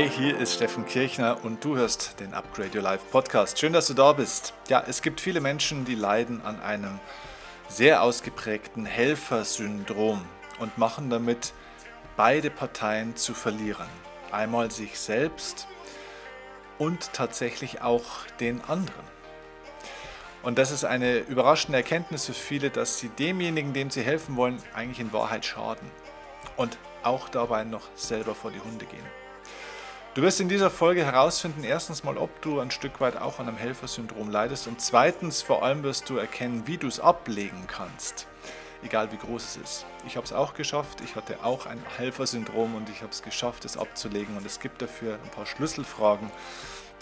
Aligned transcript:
Hey, 0.00 0.08
hier 0.08 0.38
ist 0.38 0.54
Steffen 0.54 0.86
Kirchner 0.86 1.44
und 1.44 1.62
du 1.62 1.76
hörst 1.76 2.20
den 2.20 2.32
Upgrade 2.32 2.70
Your 2.74 2.82
Life 2.82 3.04
Podcast. 3.10 3.58
Schön, 3.58 3.74
dass 3.74 3.86
du 3.86 3.92
da 3.92 4.14
bist. 4.14 4.54
Ja, 4.70 4.82
es 4.88 5.02
gibt 5.02 5.20
viele 5.20 5.42
Menschen, 5.42 5.84
die 5.84 5.94
leiden 5.94 6.40
an 6.40 6.58
einem 6.62 6.98
sehr 7.68 8.02
ausgeprägten 8.02 8.86
Helfersyndrom 8.86 10.22
und 10.58 10.78
machen 10.78 11.10
damit 11.10 11.52
beide 12.16 12.48
Parteien 12.48 13.14
zu 13.14 13.34
verlieren. 13.34 13.88
Einmal 14.32 14.70
sich 14.70 14.98
selbst 14.98 15.68
und 16.78 17.12
tatsächlich 17.12 17.82
auch 17.82 18.24
den 18.40 18.62
anderen. 18.64 19.04
Und 20.42 20.56
das 20.56 20.70
ist 20.70 20.84
eine 20.84 21.18
überraschende 21.18 21.76
Erkenntnis 21.76 22.24
für 22.24 22.32
viele, 22.32 22.70
dass 22.70 22.98
sie 22.98 23.10
demjenigen, 23.10 23.74
dem 23.74 23.90
sie 23.90 24.00
helfen 24.00 24.36
wollen, 24.36 24.62
eigentlich 24.74 25.00
in 25.00 25.12
Wahrheit 25.12 25.44
schaden. 25.44 25.90
Und 26.56 26.78
auch 27.02 27.28
dabei 27.28 27.64
noch 27.64 27.90
selber 27.96 28.34
vor 28.34 28.50
die 28.50 28.60
Hunde 28.60 28.86
gehen. 28.86 29.19
Du 30.12 30.22
wirst 30.22 30.40
in 30.40 30.48
dieser 30.48 30.70
Folge 30.70 31.04
herausfinden, 31.04 31.62
erstens 31.62 32.02
mal, 32.02 32.18
ob 32.18 32.42
du 32.42 32.58
ein 32.58 32.72
Stück 32.72 33.00
weit 33.00 33.16
auch 33.16 33.38
an 33.38 33.46
einem 33.46 33.56
Helfersyndrom 33.56 34.28
leidest 34.28 34.66
und 34.66 34.80
zweitens 34.80 35.40
vor 35.40 35.62
allem 35.62 35.84
wirst 35.84 36.10
du 36.10 36.16
erkennen, 36.16 36.66
wie 36.66 36.78
du 36.78 36.88
es 36.88 36.98
ablegen 36.98 37.68
kannst, 37.68 38.26
egal 38.82 39.12
wie 39.12 39.18
groß 39.18 39.44
es 39.44 39.56
ist. 39.56 39.86
Ich 40.08 40.16
habe 40.16 40.26
es 40.26 40.32
auch 40.32 40.54
geschafft, 40.54 41.00
ich 41.00 41.14
hatte 41.14 41.44
auch 41.44 41.66
ein 41.66 41.80
Helfersyndrom 41.96 42.74
und 42.74 42.88
ich 42.88 43.02
habe 43.02 43.12
es 43.12 43.22
geschafft, 43.22 43.64
es 43.64 43.76
abzulegen 43.76 44.36
und 44.36 44.44
es 44.44 44.58
gibt 44.58 44.82
dafür 44.82 45.14
ein 45.14 45.30
paar 45.30 45.46
Schlüsselfragen, 45.46 46.32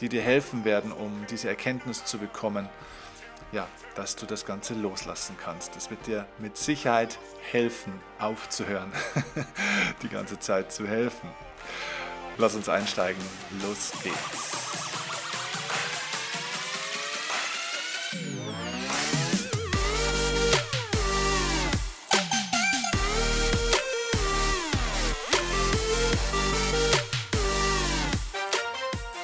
die 0.01 0.11
dir 0.11 0.21
helfen 0.21 0.67
werden, 0.67 0.93
um 0.93 1.25
diese 1.31 1.49
Erkenntnis 1.49 2.05
zu 2.05 2.19
bekommen, 2.19 2.69
ja, 3.53 3.67
dass 3.95 4.17
du 4.17 4.27
das 4.27 4.45
Ganze 4.45 4.75
loslassen 4.75 5.35
kannst. 5.43 5.75
Das 5.77 5.89
wird 5.89 6.07
dir 6.07 6.27
mit 6.37 6.59
Sicherheit 6.59 7.19
helfen, 7.51 8.03
aufzuhören, 8.19 8.93
die 10.03 10.11
ganze 10.11 10.39
Zeit 10.39 10.73
zu 10.73 10.87
helfen. 10.87 11.31
Lass 12.41 12.55
uns 12.55 12.69
einsteigen. 12.69 13.21
Los 13.63 13.91
geht's. 14.05 14.49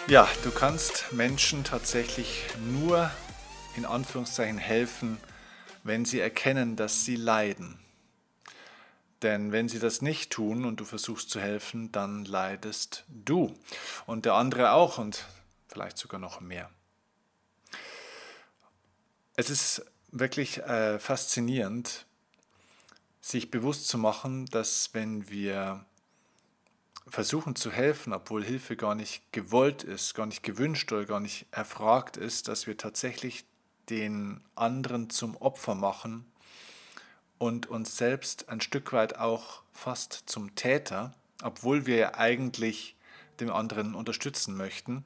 Ja, 0.09 0.29
du 0.43 0.51
kannst 0.51 1.13
Menschen 1.13 1.63
tatsächlich 1.63 2.45
nur 2.69 3.11
in 3.77 3.85
Anführungszeichen 3.85 4.59
helfen, 4.59 5.19
wenn 5.85 6.05
sie 6.05 6.19
erkennen, 6.19 6.75
dass 6.75 7.05
sie 7.05 7.17
leiden. 7.17 7.84
Denn 9.23 9.53
wenn 9.53 9.69
sie 9.69 9.79
das 9.79 10.03
nicht 10.03 10.31
tun 10.31 10.65
und 10.65 10.81
du 10.81 10.85
versuchst 10.85 11.31
zu 11.31 11.41
helfen, 11.41 11.93
dann 11.93 12.25
leidest 12.25 13.05
du 13.09 13.57
und 14.07 14.25
der 14.25 14.35
andere 14.35 14.73
auch 14.73 14.99
und 14.99 15.25
vielleicht 15.69 15.99
sogar 15.99 16.21
noch 16.21 16.41
mehr. 16.41 16.71
Es 19.37 19.51
ist 19.51 19.85
wirklich 20.11 20.59
äh, 20.59 20.99
faszinierend, 20.99 22.07
sich 23.21 23.51
bewusst 23.51 23.89
zu 23.89 23.99
machen, 23.99 24.47
dass 24.47 24.91
wenn 24.93 25.29
wir 25.29 25.85
versuchen 27.07 27.57
zu 27.57 27.71
helfen, 27.71 28.13
obwohl 28.13 28.45
Hilfe 28.45 28.77
gar 28.77 28.95
nicht 28.95 29.33
gewollt 29.33 29.83
ist, 29.83 30.15
gar 30.15 30.27
nicht 30.27 30.43
gewünscht 30.43 30.93
oder 30.93 31.05
gar 31.05 31.21
nicht 31.21 31.47
erfragt 31.51 32.17
ist, 32.17 32.49
dass 32.49 32.67
wir 32.67 32.77
tatsächlich 32.77 33.45
den 33.91 34.41
anderen 34.55 35.11
zum 35.11 35.37
Opfer 35.37 35.75
machen 35.75 36.27
und 37.39 37.67
uns 37.67 37.97
selbst 37.97 38.49
ein 38.49 38.61
Stück 38.61 38.93
weit 38.93 39.19
auch 39.19 39.63
fast 39.73 40.25
zum 40.27 40.55
Täter, 40.55 41.13
obwohl 41.43 41.87
wir 41.87 41.97
ja 41.97 42.15
eigentlich 42.15 42.97
dem 43.41 43.51
anderen 43.51 43.95
unterstützen 43.95 44.57
möchten. 44.57 45.05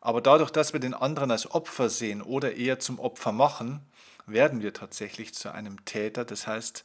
Aber 0.00 0.20
dadurch, 0.20 0.50
dass 0.50 0.72
wir 0.72 0.80
den 0.80 0.94
anderen 0.94 1.30
als 1.30 1.50
Opfer 1.50 1.88
sehen 1.88 2.20
oder 2.20 2.54
eher 2.56 2.78
zum 2.78 2.98
Opfer 2.98 3.32
machen, 3.32 3.80
werden 4.26 4.60
wir 4.62 4.72
tatsächlich 4.72 5.34
zu 5.34 5.52
einem 5.52 5.84
Täter. 5.84 6.24
Das 6.24 6.46
heißt, 6.46 6.84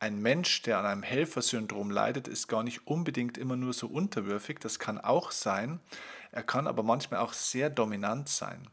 ein 0.00 0.20
Mensch, 0.20 0.62
der 0.62 0.78
an 0.78 0.86
einem 0.86 1.02
Helfersyndrom 1.02 1.90
leidet, 1.90 2.28
ist 2.28 2.46
gar 2.46 2.62
nicht 2.62 2.86
unbedingt 2.86 3.38
immer 3.38 3.56
nur 3.56 3.72
so 3.72 3.86
unterwürfig. 3.86 4.58
Das 4.60 4.78
kann 4.78 4.98
auch 5.00 5.32
sein. 5.32 5.80
Er 6.30 6.42
kann 6.42 6.66
aber 6.66 6.82
manchmal 6.82 7.20
auch 7.20 7.32
sehr 7.32 7.70
dominant 7.70 8.28
sein. 8.28 8.68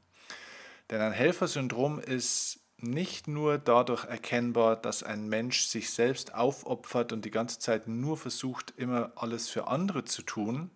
Denn 0.90 1.02
ein 1.02 1.14
Helfersyndrom 1.14 2.00
ist 2.00 2.60
nicht 2.78 3.28
nur 3.28 3.58
dadurch 3.58 4.06
erkennbar, 4.06 4.76
dass 4.76 5.04
ein 5.04 5.28
Mensch 5.28 5.66
sich 5.66 5.92
selbst 5.92 6.34
aufopfert 6.34 7.14
und 7.14 7.26
die 7.26 7.32
ganze 7.32 7.60
Zeit 7.60 7.88
nur 7.88 8.18
versucht, 8.18 8.74
immer 8.78 9.12
alles 9.16 9.50
für 9.50 9.68
andere 9.68 10.06
zu 10.06 10.22
tun, 10.22 10.70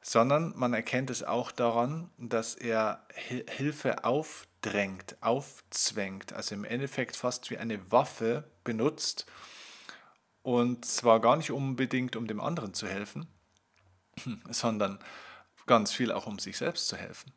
sondern 0.00 0.52
man 0.56 0.74
erkennt 0.74 1.10
es 1.10 1.22
auch 1.22 1.50
daran, 1.52 2.10
dass 2.18 2.54
er 2.54 3.04
Hilfe 3.14 4.04
aufdrängt, 4.04 5.16
aufzwängt, 5.20 6.32
also 6.32 6.54
im 6.54 6.64
Endeffekt 6.64 7.16
fast 7.16 7.50
wie 7.50 7.58
eine 7.58 7.90
Waffe 7.90 8.44
benutzt 8.64 9.26
und 10.42 10.84
zwar 10.84 11.20
gar 11.20 11.36
nicht 11.36 11.50
unbedingt, 11.50 12.16
um 12.16 12.26
dem 12.26 12.40
anderen 12.40 12.72
zu 12.72 12.86
helfen, 12.86 13.26
sondern 14.48 14.98
ganz 15.66 15.92
viel 15.92 16.12
auch 16.12 16.26
um 16.26 16.38
sich 16.38 16.56
selbst 16.56 16.88
zu 16.88 16.96
helfen. 16.96 17.32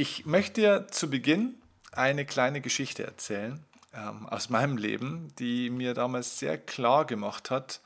Ich 0.00 0.24
möchte 0.24 0.62
dir 0.62 0.86
zu 0.88 1.10
Beginn 1.10 1.56
eine 1.92 2.24
kleine 2.24 2.62
Geschichte 2.62 3.04
erzählen 3.04 3.62
ähm, 3.92 4.26
aus 4.26 4.48
meinem 4.48 4.78
Leben, 4.78 5.30
die 5.38 5.68
mir 5.68 5.92
damals 5.92 6.38
sehr 6.38 6.56
klar 6.56 7.04
gemacht 7.04 7.50
hat, 7.50 7.82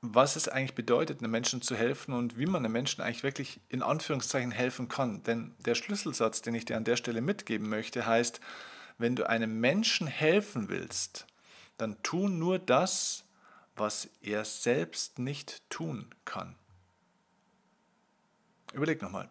was 0.00 0.36
es 0.36 0.48
eigentlich 0.48 0.74
bedeutet, 0.74 1.20
einem 1.20 1.32
Menschen 1.32 1.60
zu 1.60 1.76
helfen 1.76 2.14
und 2.14 2.38
wie 2.38 2.46
man 2.46 2.64
einem 2.64 2.72
Menschen 2.72 3.02
eigentlich 3.02 3.24
wirklich 3.24 3.60
in 3.68 3.82
Anführungszeichen 3.82 4.52
helfen 4.52 4.88
kann. 4.88 5.22
Denn 5.24 5.54
der 5.58 5.74
Schlüsselsatz, 5.74 6.40
den 6.40 6.54
ich 6.54 6.64
dir 6.64 6.78
an 6.78 6.84
der 6.84 6.96
Stelle 6.96 7.20
mitgeben 7.20 7.68
möchte, 7.68 8.06
heißt, 8.06 8.40
wenn 8.96 9.16
du 9.16 9.28
einem 9.28 9.60
Menschen 9.60 10.06
helfen 10.06 10.70
willst, 10.70 11.26
dann 11.76 12.02
tu 12.04 12.26
nur 12.26 12.58
das, 12.58 13.26
was 13.74 14.08
er 14.22 14.46
selbst 14.46 15.18
nicht 15.18 15.60
tun 15.68 16.08
kann. 16.24 16.56
Überleg 18.72 19.02
nochmal. 19.02 19.28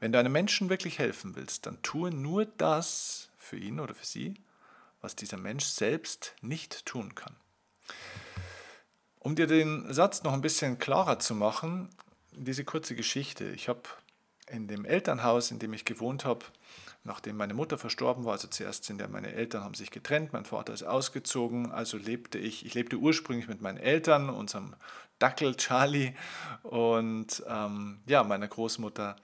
Wenn 0.00 0.12
du 0.12 0.18
einem 0.18 0.32
Menschen 0.32 0.70
wirklich 0.70 0.98
helfen 0.98 1.36
willst, 1.36 1.66
dann 1.66 1.80
tue 1.82 2.10
nur 2.10 2.46
das 2.46 3.28
für 3.36 3.58
ihn 3.58 3.78
oder 3.78 3.94
für 3.94 4.06
sie, 4.06 4.34
was 5.02 5.14
dieser 5.14 5.36
Mensch 5.36 5.66
selbst 5.66 6.34
nicht 6.40 6.86
tun 6.86 7.14
kann. 7.14 7.36
Um 9.18 9.36
dir 9.36 9.46
den 9.46 9.92
Satz 9.92 10.22
noch 10.22 10.32
ein 10.32 10.40
bisschen 10.40 10.78
klarer 10.78 11.18
zu 11.18 11.34
machen, 11.34 11.90
diese 12.32 12.64
kurze 12.64 12.96
Geschichte. 12.96 13.50
Ich 13.50 13.68
habe 13.68 13.82
in 14.50 14.66
dem 14.66 14.86
Elternhaus, 14.86 15.50
in 15.50 15.58
dem 15.58 15.74
ich 15.74 15.84
gewohnt 15.84 16.24
habe, 16.24 16.46
nachdem 17.04 17.36
meine 17.36 17.54
Mutter 17.54 17.76
verstorben 17.76 18.24
war, 18.24 18.32
also 18.32 18.48
zuerst 18.48 18.84
sind 18.84 19.00
ja 19.00 19.08
meine 19.08 19.32
Eltern 19.32 19.62
haben 19.62 19.74
sich 19.74 19.90
getrennt, 19.90 20.32
mein 20.32 20.46
Vater 20.46 20.72
ist 20.72 20.82
ausgezogen, 20.82 21.70
also 21.70 21.98
lebte 21.98 22.38
ich, 22.38 22.64
ich 22.64 22.74
lebte 22.74 22.96
ursprünglich 22.96 23.48
mit 23.48 23.60
meinen 23.60 23.78
Eltern, 23.78 24.30
unserem 24.30 24.74
Dackel 25.18 25.54
Charlie 25.56 26.14
und 26.62 27.42
ähm, 27.46 28.00
ja, 28.06 28.24
meiner 28.24 28.48
Großmutter 28.48 29.16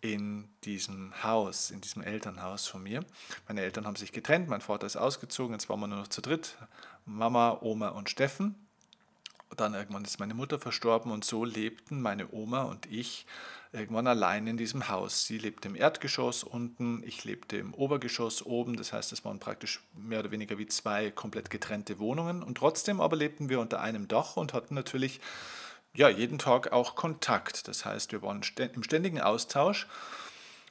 in 0.00 0.48
diesem 0.64 1.12
Haus, 1.22 1.70
in 1.70 1.80
diesem 1.80 2.02
Elternhaus 2.02 2.66
von 2.66 2.82
mir. 2.82 3.04
Meine 3.48 3.62
Eltern 3.62 3.86
haben 3.86 3.96
sich 3.96 4.12
getrennt, 4.12 4.48
mein 4.48 4.60
Vater 4.60 4.86
ist 4.86 4.96
ausgezogen, 4.96 5.54
jetzt 5.54 5.68
waren 5.68 5.80
wir 5.80 5.88
nur 5.88 5.98
noch 5.98 6.08
zu 6.08 6.20
dritt, 6.20 6.56
Mama, 7.04 7.58
Oma 7.62 7.88
und 7.88 8.08
Steffen. 8.08 8.54
Dann 9.56 9.74
irgendwann 9.74 10.04
ist 10.04 10.20
meine 10.20 10.34
Mutter 10.34 10.58
verstorben 10.58 11.10
und 11.10 11.24
so 11.24 11.44
lebten 11.44 12.02
meine 12.02 12.30
Oma 12.32 12.64
und 12.64 12.86
ich 12.86 13.26
irgendwann 13.72 14.06
allein 14.06 14.46
in 14.46 14.56
diesem 14.56 14.88
Haus. 14.88 15.26
Sie 15.26 15.38
lebte 15.38 15.68
im 15.68 15.74
Erdgeschoss 15.74 16.44
unten, 16.44 17.02
ich 17.04 17.24
lebte 17.24 17.56
im 17.56 17.74
Obergeschoss 17.74 18.44
oben. 18.44 18.76
Das 18.76 18.92
heißt, 18.92 19.12
es 19.12 19.24
waren 19.24 19.38
praktisch 19.38 19.80
mehr 19.94 20.20
oder 20.20 20.30
weniger 20.30 20.58
wie 20.58 20.66
zwei 20.66 21.10
komplett 21.10 21.50
getrennte 21.50 21.98
Wohnungen. 21.98 22.42
Und 22.42 22.58
trotzdem 22.58 23.00
aber 23.00 23.16
lebten 23.16 23.48
wir 23.48 23.60
unter 23.60 23.80
einem 23.80 24.06
Dach 24.06 24.36
und 24.36 24.52
hatten 24.52 24.74
natürlich 24.74 25.20
ja, 25.94 26.08
jeden 26.08 26.38
Tag 26.38 26.72
auch 26.72 26.94
Kontakt. 26.94 27.68
Das 27.68 27.84
heißt, 27.84 28.12
wir 28.12 28.22
waren 28.22 28.42
im 28.74 28.82
ständigen 28.82 29.20
Austausch. 29.20 29.86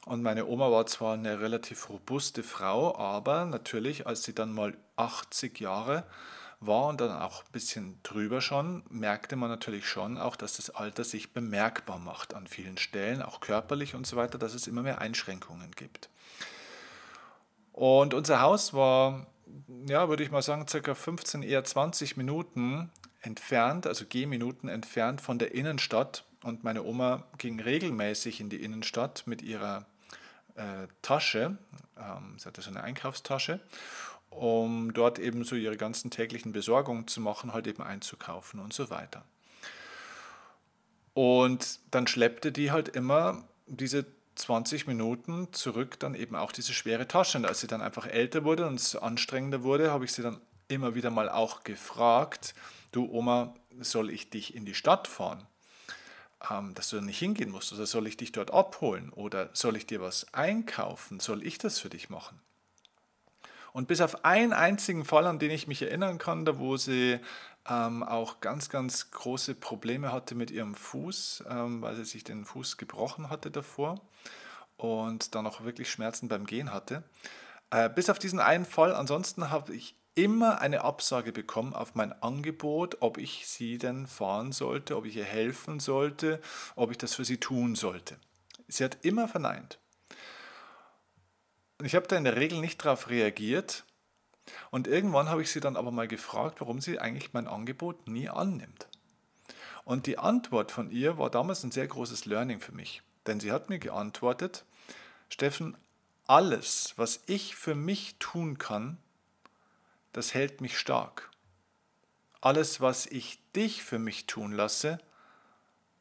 Und 0.06 0.22
meine 0.22 0.46
Oma 0.46 0.70
war 0.70 0.86
zwar 0.86 1.14
eine 1.14 1.40
relativ 1.40 1.90
robuste 1.90 2.42
Frau, 2.42 2.96
aber 2.96 3.44
natürlich, 3.44 4.06
als 4.06 4.22
sie 4.22 4.34
dann 4.34 4.54
mal 4.54 4.74
80 4.96 5.60
Jahre 5.60 6.04
war 6.60 6.86
und 6.86 7.00
dann 7.00 7.12
auch 7.12 7.44
ein 7.44 7.52
bisschen 7.52 8.00
drüber 8.02 8.40
schon, 8.40 8.82
merkte 8.88 9.36
man 9.36 9.50
natürlich 9.50 9.86
schon 9.86 10.18
auch, 10.18 10.34
dass 10.34 10.56
das 10.56 10.70
Alter 10.70 11.04
sich 11.04 11.32
bemerkbar 11.32 11.98
macht 11.98 12.34
an 12.34 12.46
vielen 12.46 12.78
Stellen, 12.78 13.22
auch 13.22 13.40
körperlich 13.40 13.94
und 13.94 14.06
so 14.06 14.16
weiter, 14.16 14.38
dass 14.38 14.54
es 14.54 14.66
immer 14.66 14.82
mehr 14.82 15.00
Einschränkungen 15.00 15.72
gibt. 15.72 16.08
Und 17.72 18.14
unser 18.14 18.40
Haus 18.40 18.74
war, 18.74 19.26
ja, 19.86 20.08
würde 20.08 20.24
ich 20.24 20.30
mal 20.30 20.42
sagen, 20.42 20.66
circa 20.66 20.94
15, 20.94 21.42
eher 21.42 21.62
20 21.62 22.16
Minuten 22.16 22.90
entfernt, 23.20 23.86
also 23.86 24.04
Gehminuten 24.08 24.68
entfernt 24.68 25.20
von 25.20 25.38
der 25.38 25.54
Innenstadt. 25.54 26.24
Und 26.42 26.62
meine 26.64 26.84
Oma 26.84 27.24
ging 27.38 27.60
regelmäßig 27.60 28.40
in 28.40 28.48
die 28.48 28.62
Innenstadt 28.62 29.26
mit 29.26 29.42
ihrer 29.42 29.86
äh, 30.54 30.86
Tasche, 31.02 31.58
ähm, 31.96 32.34
sie 32.38 32.46
hatte 32.46 32.62
so 32.62 32.70
eine 32.70 32.82
Einkaufstasche, 32.82 33.60
um 34.30 34.92
dort 34.92 35.18
eben 35.18 35.44
so 35.44 35.56
ihre 35.56 35.76
ganzen 35.76 36.10
täglichen 36.10 36.52
Besorgungen 36.52 37.08
zu 37.08 37.20
machen, 37.20 37.52
halt 37.52 37.66
eben 37.66 37.82
einzukaufen 37.82 38.60
und 38.60 38.72
so 38.72 38.90
weiter. 38.90 39.24
Und 41.14 41.80
dann 41.90 42.06
schleppte 42.06 42.52
die 42.52 42.70
halt 42.70 42.88
immer 42.88 43.44
diese 43.66 44.06
20 44.36 44.86
Minuten 44.86 45.52
zurück 45.52 45.98
dann 45.98 46.14
eben 46.14 46.36
auch 46.36 46.52
diese 46.52 46.72
schwere 46.72 47.08
Tasche. 47.08 47.38
Und 47.38 47.44
als 47.44 47.60
sie 47.60 47.66
dann 47.66 47.82
einfach 47.82 48.06
älter 48.06 48.44
wurde 48.44 48.66
und 48.66 48.76
es 48.76 48.94
anstrengender 48.94 49.62
wurde, 49.64 49.90
habe 49.90 50.04
ich 50.04 50.12
sie 50.12 50.22
dann 50.22 50.40
immer 50.68 50.94
wieder 50.94 51.10
mal 51.10 51.28
auch 51.28 51.64
gefragt, 51.64 52.54
du 52.92 53.10
Oma, 53.10 53.54
soll 53.80 54.10
ich 54.10 54.30
dich 54.30 54.54
in 54.54 54.64
die 54.64 54.74
Stadt 54.74 55.08
fahren? 55.08 55.46
Ähm, 56.50 56.74
dass 56.74 56.90
du 56.90 56.96
da 56.96 57.02
nicht 57.02 57.18
hingehen 57.18 57.50
musst 57.50 57.72
oder 57.72 57.86
soll 57.86 58.06
ich 58.06 58.16
dich 58.16 58.30
dort 58.30 58.52
abholen 58.52 59.10
oder 59.10 59.50
soll 59.54 59.76
ich 59.76 59.86
dir 59.86 60.00
was 60.00 60.32
einkaufen? 60.32 61.18
Soll 61.18 61.44
ich 61.44 61.58
das 61.58 61.80
für 61.80 61.88
dich 61.88 62.10
machen? 62.10 62.40
Und 63.72 63.88
bis 63.88 64.00
auf 64.00 64.24
einen 64.24 64.52
einzigen 64.52 65.04
Fall, 65.04 65.26
an 65.26 65.38
den 65.38 65.50
ich 65.50 65.66
mich 65.66 65.82
erinnern 65.82 66.18
kann, 66.18 66.44
da 66.44 66.58
wo 66.58 66.76
sie 66.76 67.18
ähm, 67.68 68.02
auch 68.02 68.40
ganz, 68.40 68.68
ganz 68.68 69.10
große 69.10 69.54
Probleme 69.54 70.12
hatte 70.12 70.34
mit 70.34 70.50
ihrem 70.50 70.74
Fuß, 70.74 71.44
ähm, 71.48 71.82
weil 71.82 71.96
sie 71.96 72.04
sich 72.04 72.24
den 72.24 72.44
Fuß 72.44 72.76
gebrochen 72.76 73.30
hatte 73.30 73.50
davor 73.50 74.00
und 74.76 75.34
dann 75.34 75.46
auch 75.46 75.64
wirklich 75.64 75.90
Schmerzen 75.90 76.28
beim 76.28 76.46
Gehen 76.46 76.72
hatte. 76.72 77.02
Äh, 77.70 77.90
bis 77.90 78.08
auf 78.08 78.18
diesen 78.18 78.40
einen 78.40 78.64
Fall, 78.64 78.94
ansonsten 78.94 79.50
habe 79.50 79.74
ich 79.74 79.94
immer 80.18 80.60
eine 80.60 80.82
Absage 80.82 81.30
bekommen 81.30 81.74
auf 81.74 81.94
mein 81.94 82.12
Angebot, 82.22 82.96
ob 83.00 83.18
ich 83.18 83.46
sie 83.46 83.78
denn 83.78 84.08
fahren 84.08 84.50
sollte, 84.50 84.96
ob 84.96 85.06
ich 85.06 85.14
ihr 85.16 85.24
helfen 85.24 85.78
sollte, 85.78 86.40
ob 86.74 86.90
ich 86.90 86.98
das 86.98 87.14
für 87.14 87.24
sie 87.24 87.38
tun 87.38 87.76
sollte. 87.76 88.16
Sie 88.66 88.82
hat 88.82 88.98
immer 89.02 89.28
verneint. 89.28 89.78
Ich 91.84 91.94
habe 91.94 92.08
da 92.08 92.16
in 92.16 92.24
der 92.24 92.34
Regel 92.34 92.58
nicht 92.60 92.84
darauf 92.84 93.08
reagiert, 93.08 93.84
und 94.70 94.88
irgendwann 94.88 95.28
habe 95.28 95.42
ich 95.42 95.52
sie 95.52 95.60
dann 95.60 95.76
aber 95.76 95.90
mal 95.90 96.08
gefragt, 96.08 96.60
warum 96.60 96.80
sie 96.80 96.98
eigentlich 96.98 97.32
mein 97.32 97.46
Angebot 97.46 98.08
nie 98.08 98.28
annimmt. 98.28 98.88
Und 99.84 100.06
die 100.06 100.18
Antwort 100.18 100.72
von 100.72 100.90
ihr 100.90 101.18
war 101.18 101.30
damals 101.30 101.62
ein 101.62 101.70
sehr 101.70 101.86
großes 101.86 102.24
Learning 102.24 102.58
für 102.60 102.72
mich. 102.72 103.02
Denn 103.26 103.40
sie 103.40 103.52
hat 103.52 103.68
mir 103.68 103.78
geantwortet, 103.78 104.64
Steffen, 105.28 105.76
alles, 106.26 106.94
was 106.96 107.20
ich 107.26 107.54
für 107.56 107.74
mich 107.74 108.16
tun 108.18 108.58
kann, 108.58 108.98
das 110.18 110.34
hält 110.34 110.60
mich 110.60 110.76
stark. 110.76 111.30
Alles, 112.40 112.80
was 112.80 113.06
ich 113.06 113.40
dich 113.52 113.84
für 113.84 114.00
mich 114.00 114.26
tun 114.26 114.50
lasse, 114.50 114.98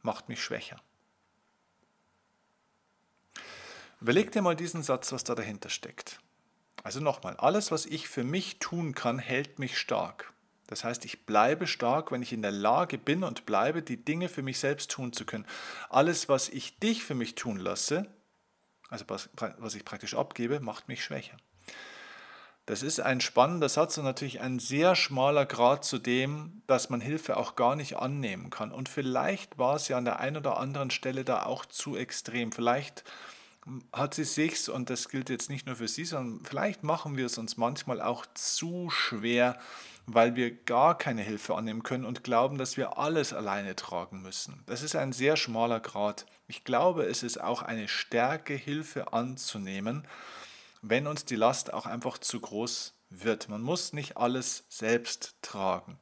macht 0.01 0.27
mich 0.27 0.43
schwächer. 0.43 0.81
Überleg 4.01 4.31
dir 4.31 4.41
mal 4.41 4.55
diesen 4.55 4.81
Satz, 4.81 5.11
was 5.11 5.23
da 5.23 5.35
dahinter 5.35 5.69
steckt. 5.69 6.19
Also 6.81 6.99
nochmal, 6.99 7.37
alles, 7.37 7.69
was 7.69 7.85
ich 7.85 8.09
für 8.09 8.23
mich 8.23 8.57
tun 8.57 8.95
kann, 8.95 9.19
hält 9.19 9.59
mich 9.59 9.77
stark. 9.77 10.33
Das 10.65 10.83
heißt, 10.83 11.05
ich 11.05 11.27
bleibe 11.27 11.67
stark, 11.67 12.11
wenn 12.11 12.23
ich 12.23 12.33
in 12.33 12.41
der 12.41 12.51
Lage 12.51 12.97
bin 12.97 13.23
und 13.23 13.45
bleibe, 13.45 13.83
die 13.83 14.03
Dinge 14.03 14.29
für 14.29 14.41
mich 14.41 14.57
selbst 14.57 14.89
tun 14.89 15.13
zu 15.13 15.25
können. 15.25 15.45
Alles, 15.89 16.27
was 16.27 16.49
ich 16.49 16.79
dich 16.79 17.03
für 17.03 17.15
mich 17.15 17.35
tun 17.35 17.57
lasse, 17.57 18.07
also 18.89 19.05
was, 19.09 19.29
was 19.35 19.75
ich 19.75 19.85
praktisch 19.85 20.15
abgebe, 20.15 20.59
macht 20.59 20.87
mich 20.87 21.03
schwächer. 21.03 21.37
Das 22.67 22.83
ist 22.83 22.99
ein 22.99 23.21
spannender 23.21 23.69
Satz 23.69 23.97
und 23.97 24.03
natürlich 24.03 24.41
ein 24.41 24.59
sehr 24.59 24.95
schmaler 24.95 25.45
Grad 25.45 25.85
zu 25.85 25.99
dem, 25.99 26.61
dass 26.67 26.89
man 26.89 26.99
Hilfe 26.99 27.37
auch 27.37 27.55
gar 27.55 27.77
nicht 27.77 27.95
annehmen 27.95 28.49
kann. 28.49 28.73
Und 28.73 28.89
vielleicht 28.89 29.57
war 29.57 29.77
es 29.77 29.87
ja 29.87 29.97
an 29.97 30.03
der 30.03 30.19
einen 30.19 30.35
oder 30.35 30.57
anderen 30.57 30.91
Stelle 30.91 31.23
da 31.23 31.43
auch 31.43 31.65
zu 31.65 31.95
extrem. 31.95 32.51
Vielleicht 32.51 33.05
hat 33.93 34.13
sie 34.15 34.25
sich's, 34.25 34.67
und 34.67 34.89
das 34.89 35.07
gilt 35.07 35.29
jetzt 35.29 35.49
nicht 35.49 35.65
nur 35.65 35.77
für 35.77 35.87
sie, 35.87 36.03
sondern 36.03 36.43
vielleicht 36.43 36.83
machen 36.83 37.15
wir 37.15 37.27
es 37.27 37.37
uns 37.37 37.55
manchmal 37.55 38.01
auch 38.01 38.25
zu 38.33 38.89
schwer, 38.89 39.57
weil 40.05 40.35
wir 40.35 40.51
gar 40.51 40.97
keine 40.97 41.21
Hilfe 41.21 41.55
annehmen 41.55 41.83
können 41.83 42.03
und 42.03 42.25
glauben, 42.25 42.57
dass 42.57 42.75
wir 42.75 42.97
alles 42.97 43.31
alleine 43.31 43.77
tragen 43.77 44.21
müssen. 44.21 44.61
Das 44.65 44.83
ist 44.83 44.97
ein 44.97 45.13
sehr 45.13 45.37
schmaler 45.37 45.79
Grad. 45.79 46.25
Ich 46.49 46.65
glaube, 46.65 47.05
es 47.05 47.23
ist 47.23 47.39
auch 47.41 47.61
eine 47.61 47.87
Stärke, 47.87 48.55
Hilfe 48.55 49.13
anzunehmen, 49.13 50.05
wenn 50.89 51.07
uns 51.07 51.25
die 51.25 51.35
Last 51.35 51.73
auch 51.73 51.85
einfach 51.85 52.17
zu 52.17 52.39
groß 52.39 52.93
wird. 53.09 53.49
Man 53.49 53.61
muss 53.61 53.93
nicht 53.93 54.17
alles 54.17 54.65
selbst 54.69 55.35
tragen. 55.41 55.99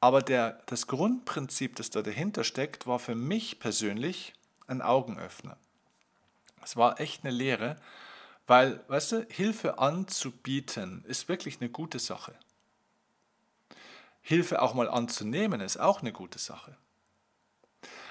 Aber 0.00 0.22
der, 0.22 0.62
das 0.66 0.86
Grundprinzip, 0.86 1.76
das 1.76 1.90
da 1.90 2.02
dahinter 2.02 2.44
steckt, 2.44 2.86
war 2.86 2.98
für 2.98 3.14
mich 3.14 3.58
persönlich 3.58 4.34
ein 4.66 4.80
Augenöffner. 4.80 5.56
Es 6.62 6.76
war 6.76 7.00
echt 7.00 7.24
eine 7.24 7.32
Lehre, 7.32 7.76
weil, 8.46 8.82
weißt 8.88 9.12
du, 9.12 9.26
Hilfe 9.28 9.78
anzubieten 9.78 11.04
ist 11.06 11.28
wirklich 11.28 11.60
eine 11.60 11.70
gute 11.70 11.98
Sache. 11.98 12.34
Hilfe 14.20 14.62
auch 14.62 14.74
mal 14.74 14.88
anzunehmen 14.88 15.60
ist 15.60 15.78
auch 15.78 16.00
eine 16.00 16.12
gute 16.12 16.38
Sache. 16.38 16.76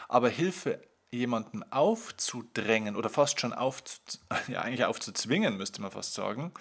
Aber 0.08 0.30
Hilfe 0.30 0.81
jemandem 1.12 1.63
aufzudrängen 1.71 2.95
oder 2.95 3.09
fast 3.09 3.39
schon 3.39 3.54
aufzu, 3.54 4.00
ja, 4.48 4.62
eigentlich 4.62 4.86
aufzuzwingen, 4.86 5.57
müsste 5.57 5.81
man 5.81 5.92
fast 5.92 6.13
sagen, 6.13 6.51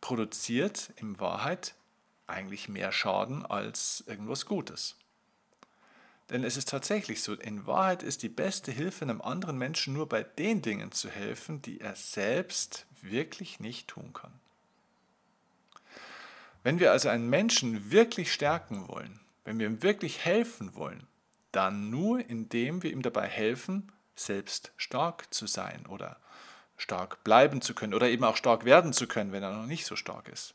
produziert 0.00 0.92
in 0.96 1.20
Wahrheit 1.20 1.74
eigentlich 2.26 2.68
mehr 2.68 2.92
Schaden 2.92 3.44
als 3.44 4.04
irgendwas 4.06 4.46
Gutes. 4.46 4.96
Denn 6.30 6.44
es 6.44 6.56
ist 6.56 6.70
tatsächlich 6.70 7.22
so, 7.22 7.34
in 7.34 7.66
Wahrheit 7.66 8.02
ist 8.02 8.22
die 8.22 8.28
beste 8.28 8.72
Hilfe 8.72 9.04
einem 9.04 9.20
anderen 9.20 9.58
Menschen 9.58 9.92
nur 9.92 10.08
bei 10.08 10.22
den 10.22 10.62
Dingen 10.62 10.90
zu 10.90 11.10
helfen, 11.10 11.60
die 11.60 11.80
er 11.80 11.94
selbst 11.94 12.86
wirklich 13.02 13.60
nicht 13.60 13.88
tun 13.88 14.12
kann. 14.12 14.32
Wenn 16.62 16.78
wir 16.78 16.92
also 16.92 17.08
einen 17.08 17.28
Menschen 17.28 17.90
wirklich 17.90 18.32
stärken 18.32 18.88
wollen, 18.88 19.20
wenn 19.44 19.58
wir 19.58 19.66
ihm 19.66 19.82
wirklich 19.82 20.24
helfen 20.24 20.74
wollen, 20.74 21.06
dann 21.52 21.90
nur 21.90 22.18
indem 22.28 22.82
wir 22.82 22.90
ihm 22.90 23.02
dabei 23.02 23.26
helfen, 23.26 23.92
selbst 24.14 24.72
stark 24.76 25.32
zu 25.32 25.46
sein 25.46 25.86
oder 25.86 26.16
stark 26.76 27.22
bleiben 27.24 27.60
zu 27.60 27.74
können 27.74 27.94
oder 27.94 28.08
eben 28.08 28.24
auch 28.24 28.36
stark 28.36 28.64
werden 28.64 28.92
zu 28.92 29.06
können, 29.06 29.32
wenn 29.32 29.42
er 29.42 29.52
noch 29.52 29.66
nicht 29.66 29.86
so 29.86 29.96
stark 29.96 30.28
ist. 30.28 30.54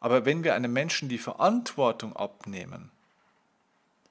Aber 0.00 0.24
wenn 0.24 0.44
wir 0.44 0.54
einem 0.54 0.72
Menschen 0.72 1.08
die 1.08 1.18
Verantwortung 1.18 2.16
abnehmen, 2.16 2.90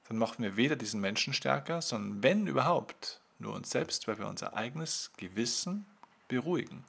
dann 0.08 0.18
machen 0.18 0.42
wir 0.42 0.56
weder 0.56 0.76
diesen 0.76 1.00
Menschen 1.00 1.34
stärker, 1.34 1.82
sondern 1.82 2.22
wenn 2.22 2.46
überhaupt 2.46 3.20
nur 3.38 3.54
uns 3.54 3.70
selbst, 3.70 4.08
weil 4.08 4.18
wir 4.18 4.26
unser 4.26 4.54
eigenes 4.54 5.10
Gewissen 5.16 5.86
beruhigen. 6.28 6.84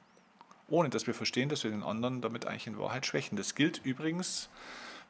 Ohne 0.68 0.88
dass 0.88 1.06
wir 1.06 1.14
verstehen, 1.14 1.48
dass 1.48 1.64
wir 1.64 1.70
den 1.70 1.82
anderen 1.82 2.22
damit 2.22 2.46
eigentlich 2.46 2.66
in 2.66 2.78
Wahrheit 2.78 3.04
schwächen. 3.04 3.36
Das 3.36 3.54
gilt 3.54 3.84
übrigens 3.84 4.48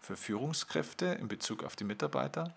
für 0.01 0.17
Führungskräfte 0.17 1.07
in 1.07 1.29
Bezug 1.29 1.63
auf 1.63 1.77
die 1.77 1.85
Mitarbeiter. 1.85 2.55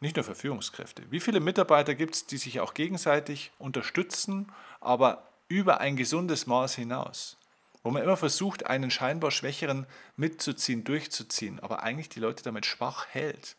Nicht 0.00 0.16
nur 0.16 0.24
für 0.24 0.34
Führungskräfte. 0.34 1.02
Wie 1.10 1.20
viele 1.20 1.40
Mitarbeiter 1.40 1.94
gibt 1.94 2.14
es, 2.14 2.26
die 2.26 2.38
sich 2.38 2.60
auch 2.60 2.74
gegenseitig 2.74 3.52
unterstützen, 3.58 4.50
aber 4.80 5.28
über 5.48 5.80
ein 5.80 5.96
gesundes 5.96 6.46
Maß 6.46 6.74
hinaus? 6.74 7.36
Wo 7.82 7.90
man 7.90 8.02
immer 8.02 8.16
versucht, 8.16 8.66
einen 8.66 8.90
scheinbar 8.90 9.30
Schwächeren 9.30 9.86
mitzuziehen, 10.16 10.84
durchzuziehen, 10.84 11.60
aber 11.60 11.82
eigentlich 11.82 12.08
die 12.08 12.20
Leute 12.20 12.42
damit 12.42 12.66
schwach 12.66 13.06
hält 13.10 13.56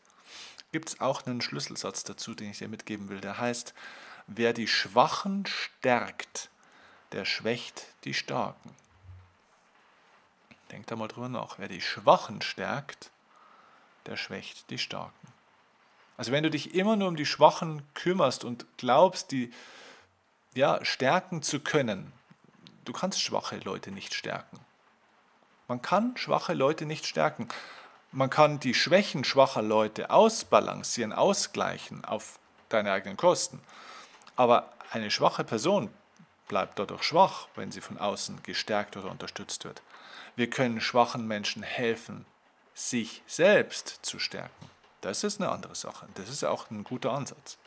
gibt 0.72 0.88
es 0.88 1.00
auch 1.00 1.24
einen 1.26 1.40
Schlüsselsatz 1.40 2.02
dazu, 2.02 2.34
den 2.34 2.50
ich 2.50 2.58
dir 2.58 2.68
mitgeben 2.68 3.08
will. 3.10 3.20
Der 3.20 3.38
heißt, 3.38 3.74
wer 4.26 4.52
die 4.52 4.66
Schwachen 4.66 5.46
stärkt, 5.46 6.50
der 7.12 7.26
schwächt 7.26 7.86
die 8.04 8.14
Starken. 8.14 8.74
Denk 10.70 10.86
da 10.86 10.96
mal 10.96 11.08
drüber 11.08 11.28
nach. 11.28 11.58
Wer 11.58 11.68
die 11.68 11.82
Schwachen 11.82 12.40
stärkt, 12.40 13.10
der 14.06 14.16
schwächt 14.16 14.70
die 14.70 14.78
Starken. 14.78 15.31
Also 16.22 16.30
wenn 16.30 16.44
du 16.44 16.50
dich 16.50 16.76
immer 16.76 16.94
nur 16.94 17.08
um 17.08 17.16
die 17.16 17.26
Schwachen 17.26 17.82
kümmerst 17.94 18.44
und 18.44 18.64
glaubst, 18.76 19.32
die 19.32 19.52
ja, 20.54 20.78
stärken 20.84 21.42
zu 21.42 21.58
können, 21.58 22.12
du 22.84 22.92
kannst 22.92 23.20
schwache 23.20 23.56
Leute 23.56 23.90
nicht 23.90 24.14
stärken. 24.14 24.60
Man 25.66 25.82
kann 25.82 26.16
schwache 26.16 26.54
Leute 26.54 26.86
nicht 26.86 27.06
stärken. 27.06 27.48
Man 28.12 28.30
kann 28.30 28.60
die 28.60 28.72
Schwächen 28.72 29.24
schwacher 29.24 29.62
Leute 29.62 30.10
ausbalancieren, 30.10 31.12
ausgleichen 31.12 32.04
auf 32.04 32.38
deine 32.68 32.92
eigenen 32.92 33.16
Kosten. 33.16 33.60
Aber 34.36 34.72
eine 34.92 35.10
schwache 35.10 35.42
Person 35.42 35.90
bleibt 36.46 36.78
dadurch 36.78 37.02
schwach, 37.02 37.48
wenn 37.56 37.72
sie 37.72 37.80
von 37.80 37.98
außen 37.98 38.44
gestärkt 38.44 38.96
oder 38.96 39.10
unterstützt 39.10 39.64
wird. 39.64 39.82
Wir 40.36 40.48
können 40.48 40.80
schwachen 40.80 41.26
Menschen 41.26 41.64
helfen, 41.64 42.26
sich 42.74 43.22
selbst 43.26 43.98
zu 44.02 44.20
stärken. 44.20 44.70
Das 45.02 45.24
ist 45.24 45.40
eine 45.40 45.50
andere 45.50 45.74
Sache. 45.74 46.08
Das 46.14 46.28
ist 46.28 46.44
auch 46.44 46.70
ein 46.70 46.84
guter 46.84 47.12
Ansatz. 47.12 47.58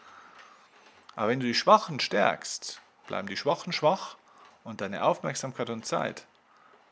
Aber 1.15 1.27
wenn 1.27 1.39
du 1.39 1.45
die 1.45 1.53
Schwachen 1.53 1.99
stärkst, 1.99 2.81
bleiben 3.07 3.27
die 3.27 3.37
Schwachen 3.37 3.71
schwach 3.71 4.15
und 4.63 4.81
deine 4.81 5.03
Aufmerksamkeit 5.03 5.69
und 5.69 5.85
Zeit 5.85 6.25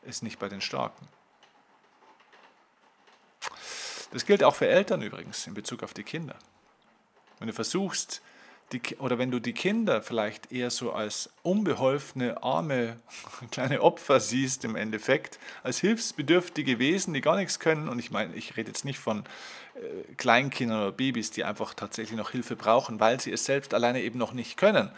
ist 0.02 0.22
nicht 0.22 0.38
bei 0.38 0.48
den 0.48 0.60
Starken. 0.60 1.08
Das 4.12 4.26
gilt 4.26 4.44
auch 4.44 4.54
für 4.54 4.68
Eltern 4.68 5.02
übrigens 5.02 5.46
in 5.46 5.54
Bezug 5.54 5.82
auf 5.82 5.94
die 5.94 6.04
Kinder. 6.04 6.36
Wenn 7.38 7.48
du 7.48 7.54
versuchst, 7.54 8.22
die, 8.74 8.96
oder 8.96 9.18
wenn 9.18 9.30
du 9.30 9.40
die 9.40 9.52
Kinder 9.52 10.02
vielleicht 10.02 10.52
eher 10.52 10.70
so 10.70 10.92
als 10.92 11.30
unbeholfene, 11.42 12.42
arme, 12.42 12.98
kleine 13.50 13.80
Opfer 13.80 14.20
siehst 14.20 14.64
im 14.64 14.76
Endeffekt, 14.76 15.38
als 15.62 15.78
hilfsbedürftige 15.78 16.78
Wesen, 16.78 17.14
die 17.14 17.20
gar 17.20 17.36
nichts 17.36 17.60
können, 17.60 17.88
und 17.88 17.98
ich 17.98 18.10
meine, 18.10 18.34
ich 18.34 18.56
rede 18.56 18.68
jetzt 18.68 18.84
nicht 18.84 18.98
von 18.98 19.24
äh, 19.74 20.14
Kleinkindern 20.16 20.82
oder 20.82 20.92
Babys, 20.92 21.30
die 21.30 21.44
einfach 21.44 21.74
tatsächlich 21.74 22.18
noch 22.18 22.30
Hilfe 22.30 22.56
brauchen, 22.56 23.00
weil 23.00 23.20
sie 23.20 23.32
es 23.32 23.44
selbst 23.44 23.74
alleine 23.74 24.02
eben 24.02 24.18
noch 24.18 24.32
nicht 24.32 24.56
können, 24.56 24.90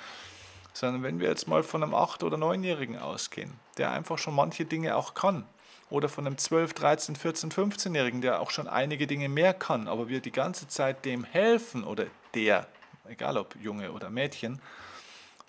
sondern 0.73 1.03
wenn 1.03 1.21
wir 1.21 1.29
jetzt 1.29 1.49
mal 1.49 1.63
von 1.63 1.83
einem 1.83 1.95
8- 1.95 2.25
oder 2.25 2.37
9-Jährigen 2.37 2.99
ausgehen, 2.99 3.53
der 3.79 3.93
einfach 3.93 4.19
schon 4.19 4.35
manche 4.35 4.65
Dinge 4.65 4.97
auch 4.97 5.15
kann, 5.15 5.45
oder 5.89 6.09
von 6.09 6.27
einem 6.27 6.37
12, 6.37 6.75
13, 6.75 7.17
14, 7.17 7.51
15-Jährigen, 7.53 8.21
der 8.21 8.41
auch 8.41 8.51
schon 8.51 8.67
einige 8.67 9.07
Dinge 9.07 9.29
mehr 9.29 9.55
kann, 9.55 9.87
aber 9.87 10.09
wir 10.09 10.21
die 10.21 10.33
ganze 10.33 10.67
Zeit 10.67 11.05
dem 11.05 11.23
helfen 11.23 11.85
oder 11.85 12.07
der 12.35 12.67
egal 13.09 13.37
ob 13.37 13.57
Junge 13.57 13.93
oder 13.93 14.11
Mädchen, 14.11 14.61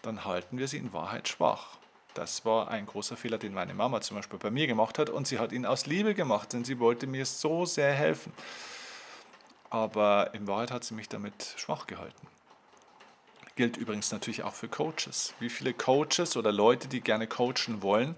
dann 0.01 0.25
halten 0.25 0.57
wir 0.57 0.67
sie 0.67 0.77
in 0.77 0.93
Wahrheit 0.93 1.27
schwach. 1.27 1.77
Das 2.13 2.45
war 2.45 2.69
ein 2.69 2.85
großer 2.85 3.15
Fehler, 3.15 3.37
den 3.37 3.53
meine 3.53 3.73
Mama 3.73 4.01
zum 4.01 4.17
Beispiel 4.17 4.39
bei 4.39 4.49
mir 4.49 4.65
gemacht 4.65 4.97
hat 4.97 5.09
und 5.09 5.27
sie 5.27 5.37
hat 5.37 5.51
ihn 5.51 5.65
aus 5.65 5.85
Liebe 5.85 6.15
gemacht, 6.15 6.53
denn 6.53 6.65
sie 6.65 6.79
wollte 6.79 7.05
mir 7.05 7.25
so 7.25 7.65
sehr 7.65 7.93
helfen. 7.93 8.33
Aber 9.69 10.33
in 10.33 10.47
Wahrheit 10.47 10.71
hat 10.71 10.83
sie 10.83 10.93
mich 10.93 11.09
damit 11.09 11.53
schwach 11.57 11.85
gehalten. 11.87 12.27
Gilt 13.55 13.77
übrigens 13.77 14.11
natürlich 14.11 14.43
auch 14.43 14.53
für 14.53 14.67
Coaches. 14.67 15.33
Wie 15.39 15.49
viele 15.49 15.73
Coaches 15.73 16.37
oder 16.37 16.51
Leute, 16.51 16.87
die 16.87 17.01
gerne 17.01 17.27
coachen 17.27 17.81
wollen, 17.81 18.15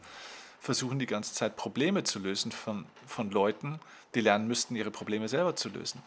versuchen 0.59 0.99
die 0.99 1.05
ganze 1.05 1.33
Zeit 1.33 1.55
Probleme 1.55 2.03
zu 2.03 2.19
lösen 2.19 2.51
von, 2.51 2.85
von 3.07 3.31
Leuten, 3.31 3.79
die 4.15 4.21
lernen 4.21 4.47
müssten, 4.47 4.75
ihre 4.75 4.91
Probleme 4.91 5.27
selber 5.27 5.55
zu 5.55 5.69
lösen. 5.69 6.01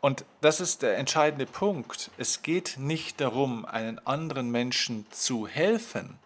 Und 0.00 0.24
das 0.40 0.60
ist 0.60 0.82
der 0.82 0.96
entscheidende 0.96 1.46
Punkt. 1.46 2.10
Es 2.16 2.42
geht 2.42 2.76
nicht 2.78 3.20
darum, 3.20 3.66
einen 3.66 3.98
anderen 4.06 4.50
Menschen 4.50 5.06
zu 5.10 5.46
helfen. 5.46 6.18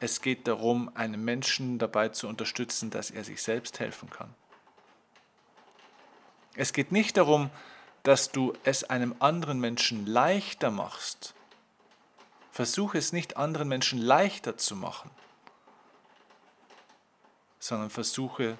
Es 0.00 0.20
geht 0.20 0.48
darum, 0.48 0.90
einen 0.94 1.24
Menschen 1.24 1.78
dabei 1.78 2.08
zu 2.08 2.26
unterstützen, 2.26 2.90
dass 2.90 3.12
er 3.12 3.22
sich 3.22 3.40
selbst 3.40 3.78
helfen 3.78 4.10
kann. 4.10 4.34
Es 6.56 6.72
geht 6.72 6.90
nicht 6.90 7.16
darum, 7.16 7.50
dass 8.02 8.32
du 8.32 8.52
es 8.64 8.82
einem 8.84 9.14
anderen 9.20 9.60
Menschen 9.60 10.06
leichter 10.06 10.72
machst. 10.72 11.34
Versuche 12.50 12.98
es 12.98 13.12
nicht 13.12 13.36
anderen 13.36 13.68
Menschen 13.68 14.00
leichter 14.00 14.58
zu 14.58 14.74
machen, 14.74 15.10
sondern 17.60 17.90
versuche, 17.90 18.58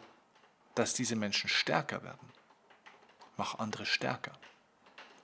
dass 0.74 0.94
diese 0.94 1.16
Menschen 1.16 1.50
stärker 1.50 2.02
werden. 2.04 2.31
Mach 3.36 3.58
andere 3.58 3.86
stärker. 3.86 4.32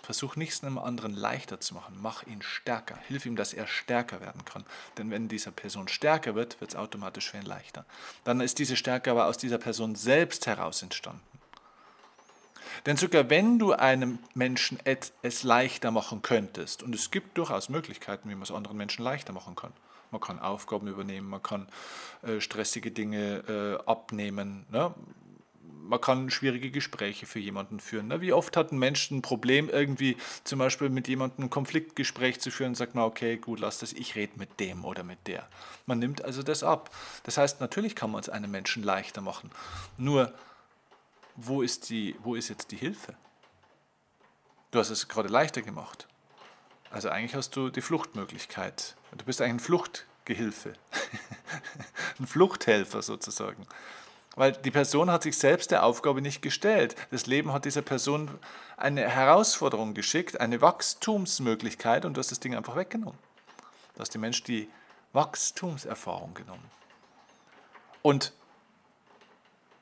Versuch 0.02 0.36
nichts 0.36 0.64
einem 0.64 0.78
anderen 0.78 1.14
leichter 1.14 1.60
zu 1.60 1.74
machen. 1.74 1.98
Mach 2.00 2.22
ihn 2.22 2.40
stärker. 2.40 2.96
Hilf 3.08 3.26
ihm, 3.26 3.36
dass 3.36 3.52
er 3.52 3.66
stärker 3.66 4.20
werden 4.20 4.44
kann. 4.44 4.64
Denn 4.96 5.10
wenn 5.10 5.28
diese 5.28 5.52
Person 5.52 5.88
stärker 5.88 6.34
wird, 6.34 6.60
wird 6.60 6.70
es 6.70 6.76
automatisch 6.76 7.30
für 7.30 7.36
ihn 7.36 7.42
leichter. 7.42 7.84
Dann 8.24 8.40
ist 8.40 8.58
diese 8.58 8.76
Stärke 8.76 9.10
aber 9.10 9.26
aus 9.26 9.36
dieser 9.36 9.58
Person 9.58 9.96
selbst 9.96 10.46
heraus 10.46 10.82
entstanden. 10.82 11.20
Denn 12.86 12.96
sogar 12.96 13.28
wenn 13.28 13.58
du 13.58 13.72
einem 13.72 14.18
Menschen 14.34 14.78
es 14.84 15.42
leichter 15.42 15.90
machen 15.90 16.22
könntest, 16.22 16.82
und 16.82 16.94
es 16.94 17.10
gibt 17.10 17.36
durchaus 17.36 17.68
Möglichkeiten, 17.68 18.30
wie 18.30 18.34
man 18.34 18.44
es 18.44 18.50
anderen 18.50 18.76
Menschen 18.76 19.04
leichter 19.04 19.32
machen 19.32 19.56
kann. 19.56 19.72
Man 20.10 20.20
kann 20.20 20.38
Aufgaben 20.38 20.86
übernehmen, 20.86 21.28
man 21.28 21.42
kann 21.42 21.68
äh, 22.22 22.40
stressige 22.40 22.90
Dinge 22.90 23.78
äh, 23.84 23.90
abnehmen. 23.90 24.64
Ne? 24.70 24.94
Man 25.88 26.00
kann 26.00 26.30
schwierige 26.30 26.70
Gespräche 26.70 27.26
für 27.26 27.38
jemanden 27.38 27.80
führen. 27.80 28.08
Ne? 28.08 28.20
Wie 28.20 28.32
oft 28.32 28.56
hat 28.56 28.72
ein 28.72 28.78
Mensch 28.78 29.10
ein 29.10 29.22
Problem, 29.22 29.68
irgendwie 29.68 30.16
zum 30.44 30.58
Beispiel 30.58 30.90
mit 30.90 31.08
jemandem 31.08 31.46
ein 31.46 31.50
Konfliktgespräch 31.50 32.40
zu 32.40 32.50
führen 32.50 32.70
und 32.70 32.74
sagt 32.74 32.94
man, 32.94 33.04
okay, 33.04 33.36
gut, 33.36 33.60
lass 33.60 33.78
das, 33.78 33.92
ich 33.92 34.14
rede 34.14 34.38
mit 34.38 34.60
dem 34.60 34.84
oder 34.84 35.02
mit 35.02 35.26
der. 35.26 35.48
Man 35.86 35.98
nimmt 35.98 36.24
also 36.24 36.42
das 36.42 36.62
ab. 36.62 36.94
Das 37.24 37.38
heißt, 37.38 37.60
natürlich 37.60 37.96
kann 37.96 38.10
man 38.10 38.20
es 38.20 38.28
einem 38.28 38.50
Menschen 38.50 38.82
leichter 38.82 39.20
machen. 39.20 39.50
Nur, 39.96 40.32
wo 41.36 41.62
ist, 41.62 41.88
die, 41.90 42.16
wo 42.22 42.34
ist 42.34 42.48
jetzt 42.48 42.70
die 42.70 42.76
Hilfe? 42.76 43.14
Du 44.70 44.78
hast 44.78 44.90
es 44.90 45.08
gerade 45.08 45.28
leichter 45.28 45.62
gemacht. 45.62 46.06
Also 46.90 47.08
eigentlich 47.08 47.34
hast 47.34 47.56
du 47.56 47.70
die 47.70 47.80
Fluchtmöglichkeit. 47.80 48.96
Du 49.16 49.24
bist 49.24 49.40
eigentlich 49.40 49.54
ein 49.54 49.60
Fluchtgehilfe, 49.60 50.74
ein 52.18 52.26
Fluchthelfer 52.26 53.02
sozusagen. 53.02 53.66
Weil 54.38 54.52
die 54.52 54.70
Person 54.70 55.10
hat 55.10 55.24
sich 55.24 55.36
selbst 55.36 55.72
der 55.72 55.82
Aufgabe 55.82 56.22
nicht 56.22 56.42
gestellt. 56.42 56.94
Das 57.10 57.26
Leben 57.26 57.52
hat 57.52 57.64
dieser 57.64 57.82
Person 57.82 58.30
eine 58.76 59.08
Herausforderung 59.08 59.94
geschickt, 59.94 60.40
eine 60.40 60.60
Wachstumsmöglichkeit 60.60 62.04
und 62.04 62.14
du 62.14 62.20
hast 62.20 62.30
das 62.30 62.38
Ding 62.38 62.54
einfach 62.54 62.76
weggenommen. 62.76 63.18
Du 63.94 64.00
hast 64.00 64.14
dem 64.14 64.20
Mensch 64.20 64.44
die 64.44 64.70
Wachstumserfahrung 65.12 66.34
genommen. 66.34 66.70
Und 68.00 68.32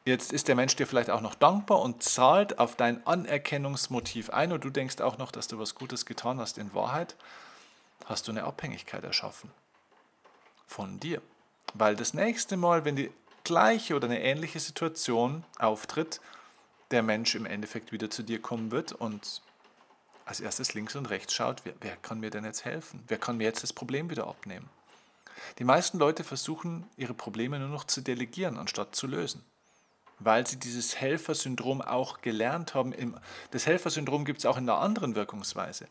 jetzt 0.06 0.32
ist 0.32 0.48
der 0.48 0.54
Mensch 0.54 0.74
dir 0.74 0.86
vielleicht 0.86 1.10
auch 1.10 1.20
noch 1.20 1.34
dankbar 1.34 1.82
und 1.82 2.02
zahlt 2.02 2.58
auf 2.58 2.76
dein 2.76 3.06
Anerkennungsmotiv 3.06 4.30
ein 4.30 4.52
und 4.52 4.64
du 4.64 4.70
denkst 4.70 5.02
auch 5.02 5.18
noch, 5.18 5.32
dass 5.32 5.48
du 5.48 5.58
was 5.58 5.74
Gutes 5.74 6.06
getan 6.06 6.40
hast. 6.40 6.56
In 6.56 6.72
Wahrheit 6.72 7.14
hast 8.06 8.26
du 8.26 8.32
eine 8.32 8.44
Abhängigkeit 8.44 9.04
erschaffen 9.04 9.50
von 10.66 10.98
dir. 10.98 11.20
Weil 11.74 11.94
das 11.94 12.14
nächste 12.14 12.56
Mal, 12.56 12.86
wenn 12.86 12.96
die 12.96 13.12
gleiche 13.46 13.94
oder 13.94 14.06
eine 14.06 14.20
ähnliche 14.20 14.58
Situation 14.58 15.44
auftritt, 15.58 16.20
der 16.90 17.02
Mensch 17.02 17.34
im 17.36 17.46
Endeffekt 17.46 17.92
wieder 17.92 18.10
zu 18.10 18.22
dir 18.22 18.42
kommen 18.42 18.72
wird 18.72 18.92
und 18.92 19.40
als 20.24 20.40
erstes 20.40 20.74
links 20.74 20.96
und 20.96 21.06
rechts 21.06 21.32
schaut, 21.32 21.62
wer, 21.64 21.74
wer 21.80 21.96
kann 21.96 22.18
mir 22.18 22.30
denn 22.30 22.44
jetzt 22.44 22.64
helfen? 22.64 23.04
Wer 23.06 23.18
kann 23.18 23.36
mir 23.36 23.44
jetzt 23.44 23.62
das 23.62 23.72
Problem 23.72 24.10
wieder 24.10 24.26
abnehmen? 24.26 24.68
Die 25.60 25.64
meisten 25.64 25.98
Leute 25.98 26.24
versuchen, 26.24 26.84
ihre 26.96 27.14
Probleme 27.14 27.60
nur 27.60 27.68
noch 27.68 27.84
zu 27.84 28.00
delegieren, 28.00 28.58
anstatt 28.58 28.96
zu 28.96 29.06
lösen, 29.06 29.44
weil 30.18 30.44
sie 30.44 30.56
dieses 30.56 30.96
Helfersyndrom 30.96 31.80
auch 31.80 32.22
gelernt 32.22 32.74
haben. 32.74 32.92
Das 33.52 33.66
Helfersyndrom 33.66 34.24
gibt 34.24 34.40
es 34.40 34.46
auch 34.46 34.56
in 34.56 34.68
einer 34.68 34.80
anderen 34.80 35.14
Wirkungsweise. 35.14 35.86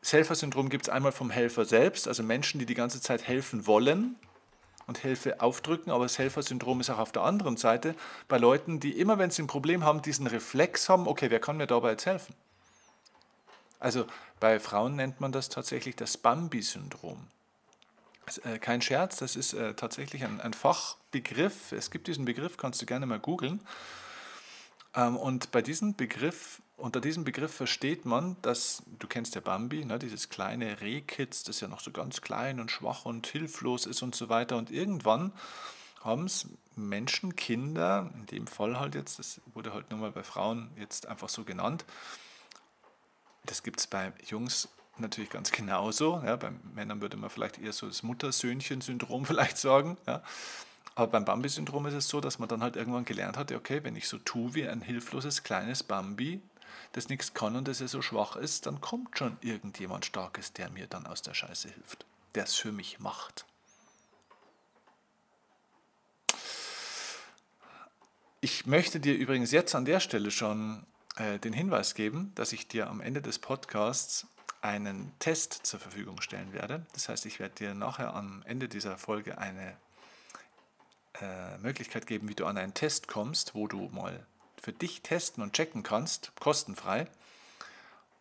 Das 0.00 0.12
Helfersyndrom 0.12 0.68
gibt 0.68 0.84
es 0.84 0.88
einmal 0.90 1.12
vom 1.12 1.30
Helfer 1.30 1.64
selbst, 1.64 2.06
also 2.06 2.22
Menschen, 2.22 2.60
die 2.60 2.66
die 2.66 2.74
ganze 2.74 3.00
Zeit 3.00 3.26
helfen 3.26 3.66
wollen, 3.66 4.16
und 4.86 4.98
Hilfe 4.98 5.40
aufdrücken, 5.40 5.90
aber 5.90 6.04
das 6.04 6.18
Helfersyndrom 6.18 6.80
ist 6.80 6.90
auch 6.90 6.98
auf 6.98 7.12
der 7.12 7.22
anderen 7.22 7.56
Seite 7.56 7.94
bei 8.28 8.38
Leuten, 8.38 8.80
die 8.80 8.98
immer, 8.98 9.18
wenn 9.18 9.30
sie 9.30 9.42
ein 9.42 9.46
Problem 9.46 9.84
haben, 9.84 10.02
diesen 10.02 10.26
Reflex 10.26 10.88
haben, 10.88 11.08
okay, 11.08 11.30
wer 11.30 11.40
kann 11.40 11.56
mir 11.56 11.66
dabei 11.66 11.92
jetzt 11.92 12.06
helfen? 12.06 12.34
Also 13.78 14.06
bei 14.40 14.60
Frauen 14.60 14.96
nennt 14.96 15.20
man 15.20 15.32
das 15.32 15.48
tatsächlich 15.48 15.96
das 15.96 16.16
Bambi-Syndrom. 16.16 17.28
Äh, 18.44 18.58
kein 18.58 18.80
Scherz, 18.80 19.16
das 19.16 19.36
ist 19.36 19.52
äh, 19.52 19.74
tatsächlich 19.74 20.24
ein, 20.24 20.54
Fachbegriff. 20.54 21.72
Es 21.72 21.90
gibt 21.90 22.06
diesen 22.06 22.24
Begriff, 22.24 22.56
kannst 22.56 22.80
du 22.80 22.86
gerne 22.86 23.06
mal 23.06 23.18
googeln. 23.18 23.60
Ähm, 24.94 25.16
und 25.16 25.50
bei 25.50 25.62
diesem 25.62 25.94
Begriff 25.94 26.60
unter 26.76 27.00
diesem 27.00 27.24
Begriff 27.24 27.54
versteht 27.54 28.04
man, 28.04 28.36
dass, 28.42 28.82
du 28.98 29.06
kennst 29.06 29.34
ja 29.34 29.40
Bambi, 29.40 29.84
ne, 29.84 29.98
dieses 29.98 30.28
kleine 30.28 30.80
Rehkitz, 30.80 31.44
das 31.44 31.60
ja 31.60 31.68
noch 31.68 31.80
so 31.80 31.92
ganz 31.92 32.20
klein 32.20 32.60
und 32.60 32.70
schwach 32.70 33.04
und 33.04 33.26
hilflos 33.26 33.86
ist 33.86 34.02
und 34.02 34.14
so 34.14 34.28
weiter. 34.28 34.56
Und 34.56 34.70
irgendwann 34.70 35.32
haben 36.00 36.24
es 36.24 36.48
Menschen, 36.76 37.36
Kinder, 37.36 38.10
in 38.14 38.26
dem 38.26 38.46
Fall 38.46 38.78
halt 38.78 38.94
jetzt, 38.94 39.18
das 39.18 39.40
wurde 39.54 39.72
halt 39.72 39.90
nur 39.90 40.00
mal 40.00 40.10
bei 40.10 40.24
Frauen 40.24 40.70
jetzt 40.76 41.06
einfach 41.06 41.28
so 41.28 41.44
genannt, 41.44 41.84
das 43.46 43.62
gibt 43.62 43.78
es 43.78 43.86
bei 43.86 44.12
Jungs 44.26 44.68
natürlich 44.98 45.30
ganz 45.30 45.52
genauso. 45.52 46.22
Ja, 46.24 46.36
bei 46.36 46.50
Männern 46.74 47.00
würde 47.00 47.16
man 47.16 47.30
vielleicht 47.30 47.58
eher 47.58 47.72
so 47.72 47.86
das 47.86 48.02
Muttersöhnchen-Syndrom 48.02 49.26
vielleicht 49.26 49.58
sagen. 49.58 49.96
Ja. 50.06 50.22
Aber 50.94 51.08
beim 51.08 51.24
Bambi-Syndrom 51.24 51.86
ist 51.86 51.94
es 51.94 52.08
so, 52.08 52.20
dass 52.20 52.38
man 52.38 52.48
dann 52.48 52.62
halt 52.62 52.76
irgendwann 52.76 53.04
gelernt 53.04 53.36
hat, 53.36 53.50
okay, 53.50 53.82
wenn 53.82 53.96
ich 53.96 54.08
so 54.08 54.18
tue 54.18 54.54
wie 54.54 54.68
ein 54.68 54.80
hilfloses 54.80 55.42
kleines 55.42 55.82
Bambi, 55.82 56.40
das 56.92 57.08
nichts 57.08 57.34
kann 57.34 57.56
und 57.56 57.66
das 57.66 57.80
er 57.80 57.88
so 57.88 58.00
schwach 58.02 58.36
ist, 58.36 58.66
dann 58.66 58.80
kommt 58.80 59.18
schon 59.18 59.36
irgendjemand 59.40 60.04
Starkes, 60.04 60.52
der 60.52 60.70
mir 60.70 60.86
dann 60.86 61.06
aus 61.06 61.22
der 61.22 61.34
Scheiße 61.34 61.68
hilft, 61.68 62.06
der 62.34 62.44
es 62.44 62.54
für 62.54 62.70
mich 62.70 63.00
macht. 63.00 63.44
Ich 68.40 68.66
möchte 68.66 69.00
dir 69.00 69.16
übrigens 69.16 69.52
jetzt 69.52 69.74
an 69.74 69.86
der 69.86 70.00
Stelle 70.00 70.30
schon 70.30 70.86
äh, 71.16 71.38
den 71.38 71.54
Hinweis 71.54 71.94
geben, 71.94 72.30
dass 72.34 72.52
ich 72.52 72.68
dir 72.68 72.88
am 72.88 73.00
Ende 73.00 73.22
des 73.22 73.38
Podcasts 73.38 74.26
einen 74.60 75.12
Test 75.18 75.60
zur 75.66 75.80
Verfügung 75.80 76.20
stellen 76.20 76.52
werde. 76.52 76.86
Das 76.92 77.08
heißt, 77.08 77.26
ich 77.26 77.40
werde 77.40 77.54
dir 77.54 77.74
nachher 77.74 78.14
am 78.14 78.42
Ende 78.46 78.68
dieser 78.68 78.98
Folge 78.98 79.38
eine 79.38 79.76
äh, 81.20 81.58
Möglichkeit 81.58 82.06
geben, 82.06 82.28
wie 82.28 82.34
du 82.34 82.46
an 82.46 82.58
einen 82.58 82.74
Test 82.74 83.08
kommst, 83.08 83.54
wo 83.54 83.66
du 83.66 83.88
mal 83.88 84.26
für 84.60 84.72
dich 84.72 85.02
testen 85.02 85.42
und 85.42 85.52
checken 85.52 85.82
kannst, 85.82 86.32
kostenfrei, 86.40 87.06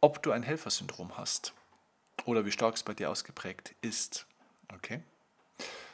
ob 0.02 0.22
du 0.22 0.32
ein 0.32 0.44
Helfersyndrom 0.44 1.18
hast 1.18 1.54
oder 2.26 2.46
wie 2.46 2.52
stark 2.52 2.76
es 2.76 2.84
bei 2.84 2.94
dir 2.94 3.10
ausgeprägt 3.10 3.76
ist. 3.82 4.26
Okay? 4.74 5.02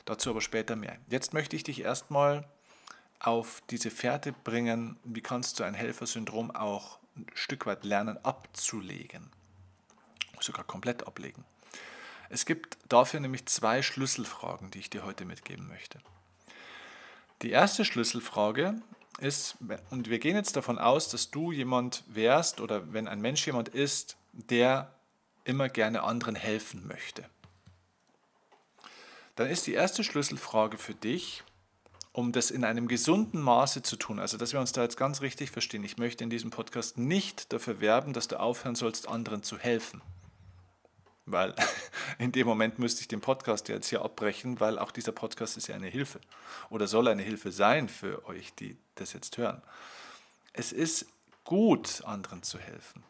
Dazu 0.06 0.32
aber 0.32 0.42
später 0.42 0.76
mehr. 0.76 0.98
Jetzt 1.08 1.34
möchte 1.34 1.56
ich 1.56 1.64
dich 1.64 1.82
erstmal 1.82 2.48
auf 3.20 3.62
diese 3.70 3.92
Fährte 3.92 4.32
bringen, 4.32 4.98
wie 5.04 5.22
kannst 5.22 5.60
du 5.60 5.64
ein 5.64 5.74
Helfersyndrom 5.74 6.52
auch 6.52 7.00
ein 7.16 7.28
Stück 7.34 7.66
weit 7.66 7.84
lernen 7.84 8.18
abzulegen. 8.24 9.30
sogar 10.40 10.64
komplett 10.64 11.06
ablegen. 11.06 11.44
Es 12.30 12.46
gibt 12.46 12.78
dafür 12.88 13.20
nämlich 13.20 13.46
zwei 13.48 13.82
Schlüsselfragen, 13.82 14.72
die 14.72 14.80
ich 14.80 14.90
dir 14.90 15.04
heute 15.04 15.26
mitgeben 15.26 15.68
möchte. 15.68 16.00
Die 17.42 17.52
erste 17.52 17.86
Schlüsselfrage 17.86 18.82
ist, 19.20 19.58
und 19.90 20.10
wir 20.10 20.20
gehen 20.20 20.36
jetzt 20.36 20.56
davon 20.56 20.78
aus, 20.78 21.10
dass 21.10 21.32
du 21.32 21.52
jemand 21.52 22.04
wärst 22.08 22.60
oder 22.60 22.94
wenn 22.94 23.08
ein 23.08 23.22
Mensch 23.22 23.46
jemand 23.46 23.70
ist, 23.70 24.18
der 24.34 24.94
immer 25.46 25.70
gerne 25.70 26.04
anderen 26.04 26.36
helfen 26.36 26.88
möchte. 26.88 27.26
Dann 29.36 29.50
ist 29.50 29.68
die 29.68 29.74
erste 29.74 30.04
Schlüsselfrage 30.04 30.78
für 30.78 30.94
dich, 30.94 31.44
um 32.12 32.34
das 32.34 32.52
in 32.52 32.66
einem 32.66 32.90
gesunden 32.90 33.42
Maße 33.42 33.84
zu 33.84 33.96
tun. 33.96 34.20
Also, 34.20 34.38
dass 34.38 34.52
wir 34.52 34.60
uns 34.60 34.74
da 34.74 34.84
jetzt 34.84 34.98
ganz 34.98 35.22
richtig 35.22 35.52
verstehen. 35.52 35.84
Ich 35.86 35.98
möchte 35.98 36.24
in 36.24 36.30
diesem 36.30 36.50
Podcast 36.50 36.98
nicht 36.98 37.54
dafür 37.54 37.80
werben, 37.80 38.12
dass 38.12 38.28
du 38.28 38.38
aufhören 38.38 38.76
sollst, 38.76 39.08
anderen 39.08 39.44
zu 39.44 39.58
helfen. 39.58 40.02
Weil 41.32 41.56
in 42.18 42.32
dem 42.32 42.48
Moment 42.48 42.80
müsste 42.80 43.02
ich 43.02 43.08
den 43.08 43.22
Podcast 43.22 43.68
jetzt 43.70 43.90
hier 43.90 44.02
abbrechen, 44.04 44.60
weil 44.60 44.80
auch 44.80 44.92
dieser 44.92 45.12
Podcast 45.12 45.58
ist 45.58 45.68
ja 45.68 45.76
eine 45.76 45.88
Hilfe 45.88 46.20
oder 46.70 46.88
soll 46.88 47.08
eine 47.08 47.24
Hilfe 47.24 47.52
sein 47.52 47.90
für 47.90 48.26
euch, 48.28 48.54
die 48.56 48.78
das 48.96 49.14
jetzt 49.14 49.38
hören. 49.38 49.62
Es 50.54 50.72
ist 50.72 51.06
gut, 51.44 52.04
anderen 52.06 52.44
zu 52.44 52.60
helfen. 52.60 53.04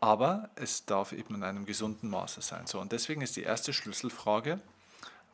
Aber 0.00 0.50
es 0.56 0.84
darf 0.84 1.12
eben 1.12 1.34
in 1.34 1.42
einem 1.42 1.66
gesunden 1.66 2.10
Maße 2.10 2.42
sein. 2.42 2.66
So, 2.66 2.80
und 2.80 2.92
deswegen 2.92 3.22
ist 3.22 3.36
die 3.36 3.42
erste 3.42 3.72
Schlüsselfrage, 3.72 4.60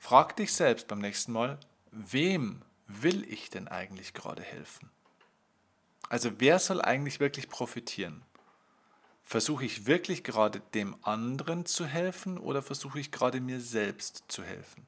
Frag 0.02 0.34
dich 0.34 0.52
selbst 0.52 0.88
beim 0.88 0.98
nächsten 0.98 1.30
Mal, 1.30 1.60
wem 1.92 2.62
will 2.88 3.24
ich 3.32 3.50
denn 3.50 3.68
eigentlich 3.68 4.14
gerade 4.14 4.42
helfen? 4.42 4.90
Also 6.08 6.40
wer 6.40 6.58
soll 6.58 6.82
eigentlich 6.82 7.20
wirklich 7.20 7.48
profitieren? 7.48 8.22
Versuche 9.24 9.64
ich 9.64 9.86
wirklich 9.86 10.24
gerade 10.24 10.60
dem 10.74 10.96
anderen 11.02 11.64
zu 11.64 11.86
helfen 11.86 12.38
oder 12.38 12.62
versuche 12.62 13.00
ich 13.00 13.10
gerade 13.10 13.40
mir 13.40 13.60
selbst 13.60 14.24
zu 14.28 14.42
helfen? 14.42 14.86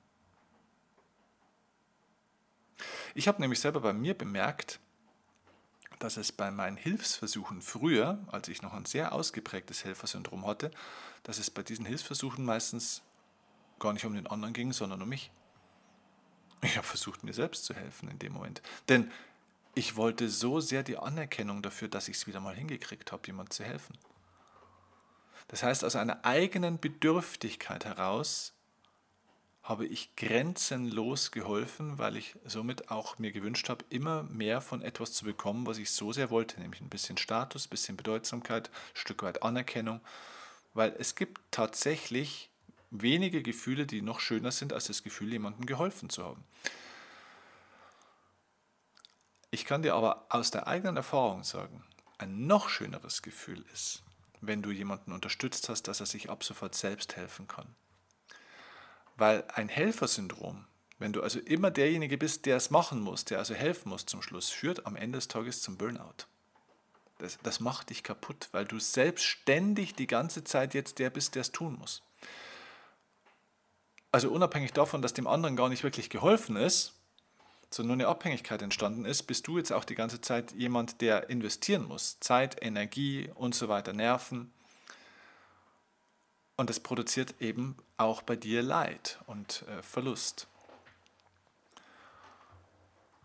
Ich 3.14 3.28
habe 3.28 3.40
nämlich 3.40 3.60
selber 3.60 3.80
bei 3.80 3.92
mir 3.92 4.14
bemerkt, 4.14 4.80
dass 5.98 6.16
es 6.16 6.32
bei 6.32 6.50
meinen 6.50 6.76
Hilfsversuchen 6.76 7.62
früher, 7.62 8.18
als 8.30 8.48
ich 8.48 8.60
noch 8.60 8.74
ein 8.74 8.84
sehr 8.84 9.12
ausgeprägtes 9.12 9.84
Helfersyndrom 9.84 10.46
hatte, 10.46 10.70
dass 11.22 11.38
es 11.38 11.50
bei 11.50 11.62
diesen 11.62 11.86
Hilfsversuchen 11.86 12.44
meistens 12.44 13.02
gar 13.78 13.92
nicht 13.92 14.04
um 14.04 14.14
den 14.14 14.26
anderen 14.26 14.52
ging, 14.52 14.72
sondern 14.72 15.00
um 15.00 15.08
mich. 15.08 15.30
Ich 16.62 16.76
habe 16.76 16.86
versucht, 16.86 17.24
mir 17.24 17.34
selbst 17.34 17.64
zu 17.64 17.74
helfen 17.74 18.08
in 18.08 18.18
dem 18.18 18.32
Moment. 18.32 18.62
Denn 18.88 19.10
ich 19.74 19.96
wollte 19.96 20.28
so 20.28 20.60
sehr 20.60 20.82
die 20.82 20.98
Anerkennung 20.98 21.62
dafür, 21.62 21.88
dass 21.88 22.08
ich 22.08 22.16
es 22.16 22.26
wieder 22.26 22.40
mal 22.40 22.54
hingekriegt 22.54 23.12
habe, 23.12 23.26
jemand 23.26 23.52
zu 23.52 23.64
helfen. 23.64 23.96
Das 25.48 25.62
heißt, 25.62 25.84
aus 25.84 25.96
einer 25.96 26.24
eigenen 26.24 26.78
Bedürftigkeit 26.78 27.84
heraus 27.84 28.54
habe 29.64 29.86
ich 29.86 30.14
grenzenlos 30.14 31.30
geholfen, 31.30 31.98
weil 31.98 32.16
ich 32.16 32.36
somit 32.44 32.90
auch 32.90 33.18
mir 33.18 33.32
gewünscht 33.32 33.70
habe, 33.70 33.84
immer 33.88 34.22
mehr 34.24 34.60
von 34.60 34.82
etwas 34.82 35.14
zu 35.14 35.24
bekommen, 35.24 35.66
was 35.66 35.78
ich 35.78 35.90
so 35.90 36.12
sehr 36.12 36.28
wollte, 36.30 36.60
nämlich 36.60 36.82
ein 36.82 36.90
bisschen 36.90 37.16
Status, 37.16 37.66
ein 37.66 37.70
bisschen 37.70 37.96
Bedeutsamkeit, 37.96 38.68
ein 38.68 38.96
Stück 38.96 39.22
weit 39.22 39.42
Anerkennung, 39.42 40.02
weil 40.74 40.94
es 40.98 41.14
gibt 41.14 41.40
tatsächlich 41.50 42.50
wenige 42.90 43.42
Gefühle, 43.42 43.86
die 43.86 44.02
noch 44.02 44.20
schöner 44.20 44.52
sind, 44.52 44.74
als 44.74 44.86
das 44.86 45.02
Gefühl, 45.02 45.32
jemandem 45.32 45.64
geholfen 45.64 46.10
zu 46.10 46.24
haben. 46.24 46.44
Ich 49.50 49.64
kann 49.64 49.82
dir 49.82 49.94
aber 49.94 50.26
aus 50.28 50.50
der 50.50 50.66
eigenen 50.66 50.96
Erfahrung 50.96 51.42
sagen, 51.42 51.84
ein 52.18 52.46
noch 52.46 52.68
schöneres 52.68 53.22
Gefühl 53.22 53.64
ist, 53.72 54.03
wenn 54.46 54.62
du 54.62 54.70
jemanden 54.70 55.12
unterstützt 55.12 55.68
hast, 55.68 55.88
dass 55.88 56.00
er 56.00 56.06
sich 56.06 56.30
ab 56.30 56.44
sofort 56.44 56.74
selbst 56.74 57.16
helfen 57.16 57.46
kann. 57.48 57.74
Weil 59.16 59.45
ein 59.54 59.69
Helfersyndrom, 59.69 60.66
wenn 60.99 61.12
du 61.12 61.23
also 61.23 61.38
immer 61.40 61.71
derjenige 61.71 62.19
bist, 62.19 62.47
der 62.47 62.56
es 62.56 62.71
machen 62.71 63.00
muss, 63.00 63.25
der 63.25 63.38
also 63.38 63.54
helfen 63.54 63.88
muss 63.88 64.06
zum 64.06 64.23
Schluss, 64.23 64.50
führt 64.50 64.86
am 64.86 64.97
Ende 64.97 65.19
des 65.19 65.28
Tages 65.28 65.62
zum 65.62 65.76
Burnout. 65.76 66.26
Das, 67.19 67.38
das 67.42 67.60
macht 67.60 67.90
dich 67.90 68.02
kaputt, 68.02 68.49
weil 68.52 68.64
du 68.64 68.78
selbstständig 68.78 69.95
die 69.95 70.06
ganze 70.06 70.45
Zeit 70.45 70.75
jetzt 70.75 70.99
der 70.99 71.10
bist, 71.10 71.34
der 71.34 71.42
es 71.42 71.52
tun 71.52 71.78
muss 71.78 72.02
also 74.14 74.30
unabhängig 74.30 74.73
davon, 74.73 75.02
dass 75.02 75.12
dem 75.12 75.26
anderen 75.26 75.56
gar 75.56 75.69
nicht 75.69 75.82
wirklich 75.82 76.08
geholfen 76.08 76.54
ist, 76.54 76.95
sondern 77.75 77.99
nur 77.99 78.06
eine 78.06 78.15
Abhängigkeit 78.15 78.63
entstanden 78.63 79.04
ist, 79.04 79.25
bist 79.25 79.47
du 79.47 79.58
jetzt 79.58 79.73
auch 79.73 79.84
die 79.84 79.95
ganze 79.95 80.21
Zeit 80.21 80.52
jemand, 80.52 81.00
der 81.00 81.28
investieren 81.30 81.84
muss. 81.84 82.19
Zeit, 82.21 82.63
Energie 82.63 83.30
und 83.34 83.54
so 83.54 83.69
weiter, 83.69 83.93
Nerven. 83.93 84.52
Und 86.56 86.71
das 86.71 86.80
produziert 86.80 87.34
eben 87.41 87.76
auch 87.97 88.23
bei 88.23 88.37
dir 88.37 88.63
Leid 88.63 89.19
und 89.26 89.65
äh, 89.69 89.82
Verlust. 89.82 90.47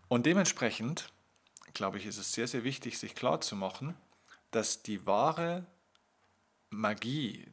Und 0.08 0.26
dementsprechend, 0.26 1.12
glaube 1.72 1.98
ich, 1.98 2.06
ist 2.06 2.18
es 2.18 2.32
sehr, 2.32 2.48
sehr 2.48 2.64
wichtig, 2.64 2.98
sich 2.98 3.14
klarzumachen, 3.14 3.94
dass 4.50 4.82
die 4.82 5.06
wahre 5.06 5.64
Magie, 6.70 7.46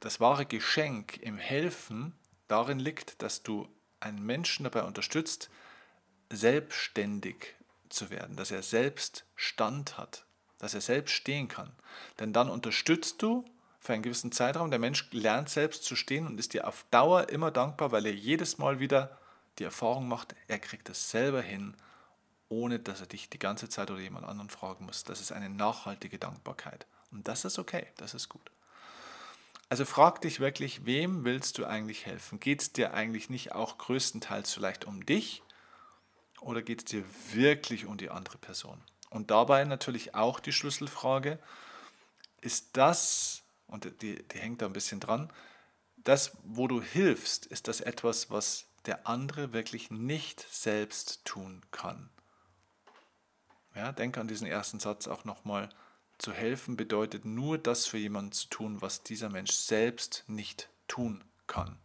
das 0.00 0.18
wahre 0.18 0.46
Geschenk 0.46 1.18
im 1.18 1.36
Helfen 1.36 2.14
darin 2.48 2.78
liegt, 2.78 3.20
dass 3.22 3.42
du 3.42 3.68
einen 4.00 4.24
Menschen 4.24 4.64
dabei 4.64 4.84
unterstützt, 4.84 5.50
selbstständig 6.32 7.54
zu 7.88 8.10
werden, 8.10 8.36
dass 8.36 8.50
er 8.50 8.62
selbst 8.62 9.24
Stand 9.36 9.98
hat, 9.98 10.24
dass 10.58 10.74
er 10.74 10.80
selbst 10.80 11.12
stehen 11.12 11.48
kann. 11.48 11.72
Denn 12.18 12.32
dann 12.32 12.48
unterstützt 12.48 13.22
du 13.22 13.44
für 13.80 13.92
einen 13.92 14.02
gewissen 14.02 14.32
Zeitraum, 14.32 14.70
der 14.70 14.78
Mensch 14.78 15.08
lernt 15.12 15.48
selbst 15.48 15.84
zu 15.84 15.96
stehen 15.96 16.26
und 16.26 16.38
ist 16.38 16.54
dir 16.54 16.66
auf 16.66 16.86
Dauer 16.90 17.28
immer 17.28 17.50
dankbar, 17.50 17.92
weil 17.92 18.06
er 18.06 18.14
jedes 18.14 18.58
Mal 18.58 18.80
wieder 18.80 19.18
die 19.58 19.64
Erfahrung 19.64 20.08
macht, 20.08 20.34
er 20.48 20.58
kriegt 20.58 20.88
es 20.88 21.10
selber 21.10 21.42
hin, 21.42 21.76
ohne 22.48 22.78
dass 22.78 23.00
er 23.00 23.06
dich 23.06 23.28
die 23.28 23.38
ganze 23.38 23.68
Zeit 23.68 23.90
oder 23.90 24.00
jemand 24.00 24.26
anderen 24.26 24.50
fragen 24.50 24.86
muss. 24.86 25.04
Das 25.04 25.20
ist 25.20 25.32
eine 25.32 25.50
nachhaltige 25.50 26.18
Dankbarkeit. 26.18 26.86
Und 27.10 27.28
das 27.28 27.44
ist 27.44 27.58
okay, 27.58 27.86
das 27.96 28.14
ist 28.14 28.28
gut. 28.28 28.50
Also 29.68 29.84
frag 29.84 30.20
dich 30.20 30.38
wirklich, 30.38 30.84
wem 30.84 31.24
willst 31.24 31.58
du 31.58 31.64
eigentlich 31.64 32.06
helfen? 32.06 32.40
Geht 32.40 32.60
es 32.62 32.72
dir 32.72 32.94
eigentlich 32.94 33.30
nicht 33.30 33.52
auch 33.52 33.78
größtenteils 33.78 34.52
vielleicht 34.52 34.84
um 34.84 35.04
dich 35.04 35.42
oder 36.42 36.62
geht 36.62 36.80
es 36.80 36.84
dir 36.86 37.04
wirklich 37.32 37.86
um 37.86 37.96
die 37.96 38.10
andere 38.10 38.38
Person? 38.38 38.82
Und 39.10 39.30
dabei 39.30 39.64
natürlich 39.64 40.14
auch 40.14 40.40
die 40.40 40.52
Schlüsselfrage, 40.52 41.38
ist 42.40 42.76
das, 42.76 43.42
und 43.66 43.84
die, 44.02 44.22
die 44.22 44.38
hängt 44.38 44.62
da 44.62 44.66
ein 44.66 44.72
bisschen 44.72 45.00
dran, 45.00 45.30
das, 45.96 46.36
wo 46.42 46.66
du 46.66 46.82
hilfst, 46.82 47.46
ist 47.46 47.68
das 47.68 47.80
etwas, 47.80 48.30
was 48.30 48.66
der 48.86 49.06
andere 49.06 49.52
wirklich 49.52 49.90
nicht 49.90 50.44
selbst 50.50 51.24
tun 51.24 51.62
kann? 51.70 52.10
Ja, 53.74 53.92
denk 53.92 54.18
an 54.18 54.28
diesen 54.28 54.46
ersten 54.46 54.80
Satz 54.80 55.06
auch 55.06 55.24
nochmal. 55.24 55.68
Zu 56.18 56.32
helfen 56.32 56.76
bedeutet 56.76 57.24
nur 57.24 57.58
das 57.58 57.86
für 57.86 57.98
jemanden 57.98 58.32
zu 58.32 58.48
tun, 58.48 58.82
was 58.82 59.02
dieser 59.02 59.28
Mensch 59.28 59.52
selbst 59.52 60.24
nicht 60.26 60.68
tun 60.88 61.24
kann. 61.46 61.78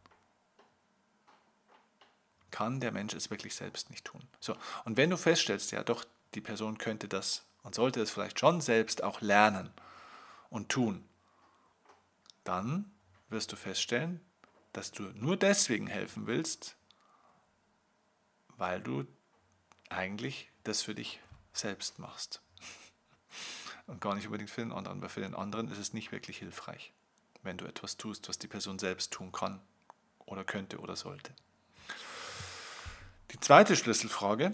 Kann 2.58 2.80
der 2.80 2.92
Mensch 2.92 3.14
es 3.14 3.30
wirklich 3.30 3.54
selbst 3.54 3.92
nicht 3.92 4.04
tun. 4.04 4.28
So, 4.40 4.58
und 4.84 4.98
wenn 4.98 5.12
du 5.12 5.18
feststellst, 5.18 5.72
ja 5.72 5.84
doch, 5.84 6.04
die 6.34 6.42
Person 6.42 6.80
könnte 6.80 7.08
das 7.08 7.46
und 7.62 7.76
sollte 7.76 8.02
es 8.02 8.10
vielleicht 8.10 8.40
schon 8.40 8.62
selbst 8.62 9.04
auch 9.04 9.22
lernen 9.22 9.72
und 10.50 10.70
tun, 10.70 11.08
dann 12.44 12.92
wirst 13.30 13.52
du 13.52 13.56
feststellen, 13.58 14.22
dass 14.74 14.90
du 14.90 15.04
nur 15.14 15.38
deswegen 15.38 15.86
helfen 15.86 16.26
willst, 16.26 16.78
weil 18.58 18.82
du 18.82 19.06
eigentlich 19.90 20.50
das 20.64 20.82
für 20.82 20.96
dich 20.96 21.20
selbst 21.54 22.00
machst 22.00 22.42
und 23.86 24.02
gar 24.02 24.16
nicht 24.16 24.26
unbedingt 24.26 24.50
für 24.50 24.62
den 24.62 24.72
anderen, 24.72 25.00
weil 25.00 25.10
für 25.10 25.22
den 25.22 25.36
anderen 25.36 25.70
ist 25.70 25.78
es 25.78 25.94
nicht 25.94 26.12
wirklich 26.12 26.40
hilfreich, 26.40 26.92
wenn 27.44 27.60
du 27.60 27.66
etwas 27.66 27.98
tust, 27.98 28.28
was 28.28 28.40
die 28.40 28.48
Person 28.48 28.80
selbst 28.80 29.14
tun 29.14 29.32
kann 29.32 29.62
oder 30.26 30.44
könnte 30.44 30.80
oder 30.80 30.96
sollte. 30.96 31.36
Die 33.32 33.40
zweite 33.40 33.76
Schlüsselfrage, 33.76 34.54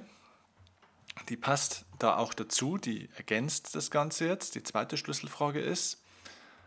die 1.30 1.38
passt 1.38 1.86
da 2.00 2.18
auch 2.18 2.34
dazu, 2.34 2.78
die 2.78 3.10
ergänzt 3.16 3.76
das 3.76 3.92
Ganze 3.92 4.28
jetzt. 4.28 4.56
Die 4.56 4.64
zweite 4.64 4.98
Schlüsselfrage 4.98 5.60
ist, 5.60 6.02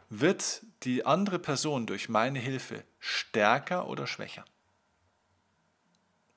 wird 0.08 0.62
die 0.84 1.04
andere 1.04 1.38
Person 1.38 1.86
durch 1.86 2.08
meine 2.08 2.38
Hilfe 2.38 2.84
stärker 3.00 3.88
oder 3.88 4.06
schwächer? 4.06 4.44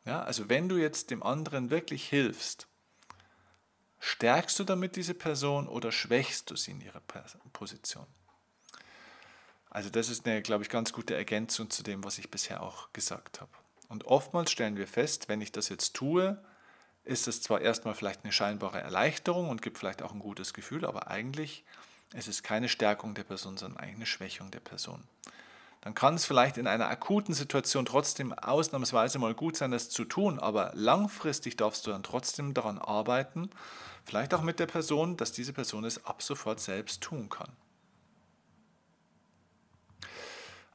Ja, 0.06 0.24
also 0.24 0.50
wenn 0.50 0.70
du 0.70 0.78
jetzt 0.78 1.12
dem 1.12 1.22
anderen 1.22 1.70
wirklich 1.70 2.08
hilfst, 2.10 2.70
Stärkst 4.00 4.58
du 4.58 4.64
damit 4.64 4.96
diese 4.96 5.14
Person 5.14 5.68
oder 5.68 5.92
schwächst 5.92 6.50
du 6.50 6.56
sie 6.56 6.72
in 6.72 6.82
ihrer 6.82 7.02
Position? 7.52 8.08
Also 9.70 9.90
das 9.90 10.10
ist 10.10 10.26
eine, 10.26 10.42
glaube 10.42 10.64
ich, 10.64 10.70
ganz 10.70 10.94
gute 10.94 11.16
Ergänzung 11.16 11.70
zu 11.70 11.84
dem, 11.84 12.04
was 12.04 12.18
ich 12.18 12.32
bisher 12.32 12.64
auch 12.64 12.92
gesagt 12.94 13.42
habe. 13.42 13.52
Und 13.90 14.06
oftmals 14.06 14.52
stellen 14.52 14.78
wir 14.78 14.88
fest, 14.88 15.28
wenn 15.28 15.42
ich 15.42 15.52
das 15.52 15.68
jetzt 15.68 15.96
tue, 15.96 16.42
ist 17.04 17.28
es 17.28 17.42
zwar 17.42 17.60
erstmal 17.60 17.96
vielleicht 17.96 18.24
eine 18.24 18.32
scheinbare 18.32 18.80
Erleichterung 18.80 19.50
und 19.50 19.62
gibt 19.62 19.78
vielleicht 19.78 20.02
auch 20.02 20.14
ein 20.14 20.20
gutes 20.20 20.54
Gefühl, 20.54 20.86
aber 20.86 21.08
eigentlich 21.08 21.66
Es 22.12 22.28
ist 22.28 22.42
keine 22.42 22.70
Stärkung 22.70 23.14
der 23.14 23.24
Person, 23.24 23.58
sondern 23.58 23.80
eigentlich 23.80 23.96
eine 23.98 24.06
Schwächung 24.08 24.50
der 24.50 24.62
Person. 24.62 25.04
Dann 25.82 25.94
kann 25.94 26.16
es 26.16 26.26
vielleicht 26.26 26.58
in 26.58 26.68
einer 26.68 26.90
akuten 26.90 27.34
Situation 27.34 27.86
trotzdem 27.86 28.34
ausnahmsweise 28.34 29.20
mal 29.20 29.36
gut 29.36 29.56
sein, 29.56 29.72
das 29.72 29.90
zu 29.90 30.06
tun, 30.06 30.40
aber 30.40 30.72
langfristig 30.74 31.56
darfst 31.56 31.86
du 31.86 31.92
dann 31.92 32.04
trotzdem 32.04 32.54
daran 32.54 32.80
arbeiten, 32.80 33.50
vielleicht 34.06 34.34
auch 34.34 34.42
mit 34.42 34.60
der 34.60 34.66
Person, 34.66 35.18
dass 35.18 35.32
diese 35.32 35.54
Person 35.54 35.86
es 35.86 36.04
ab 36.06 36.24
sofort 36.24 36.60
selbst 36.60 37.02
tun 37.02 37.30
kann. 37.30 37.52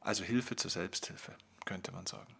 Also 0.01 0.23
Hilfe 0.23 0.55
zur 0.55 0.71
Selbsthilfe, 0.71 1.35
könnte 1.65 1.91
man 1.91 2.05
sagen. 2.05 2.33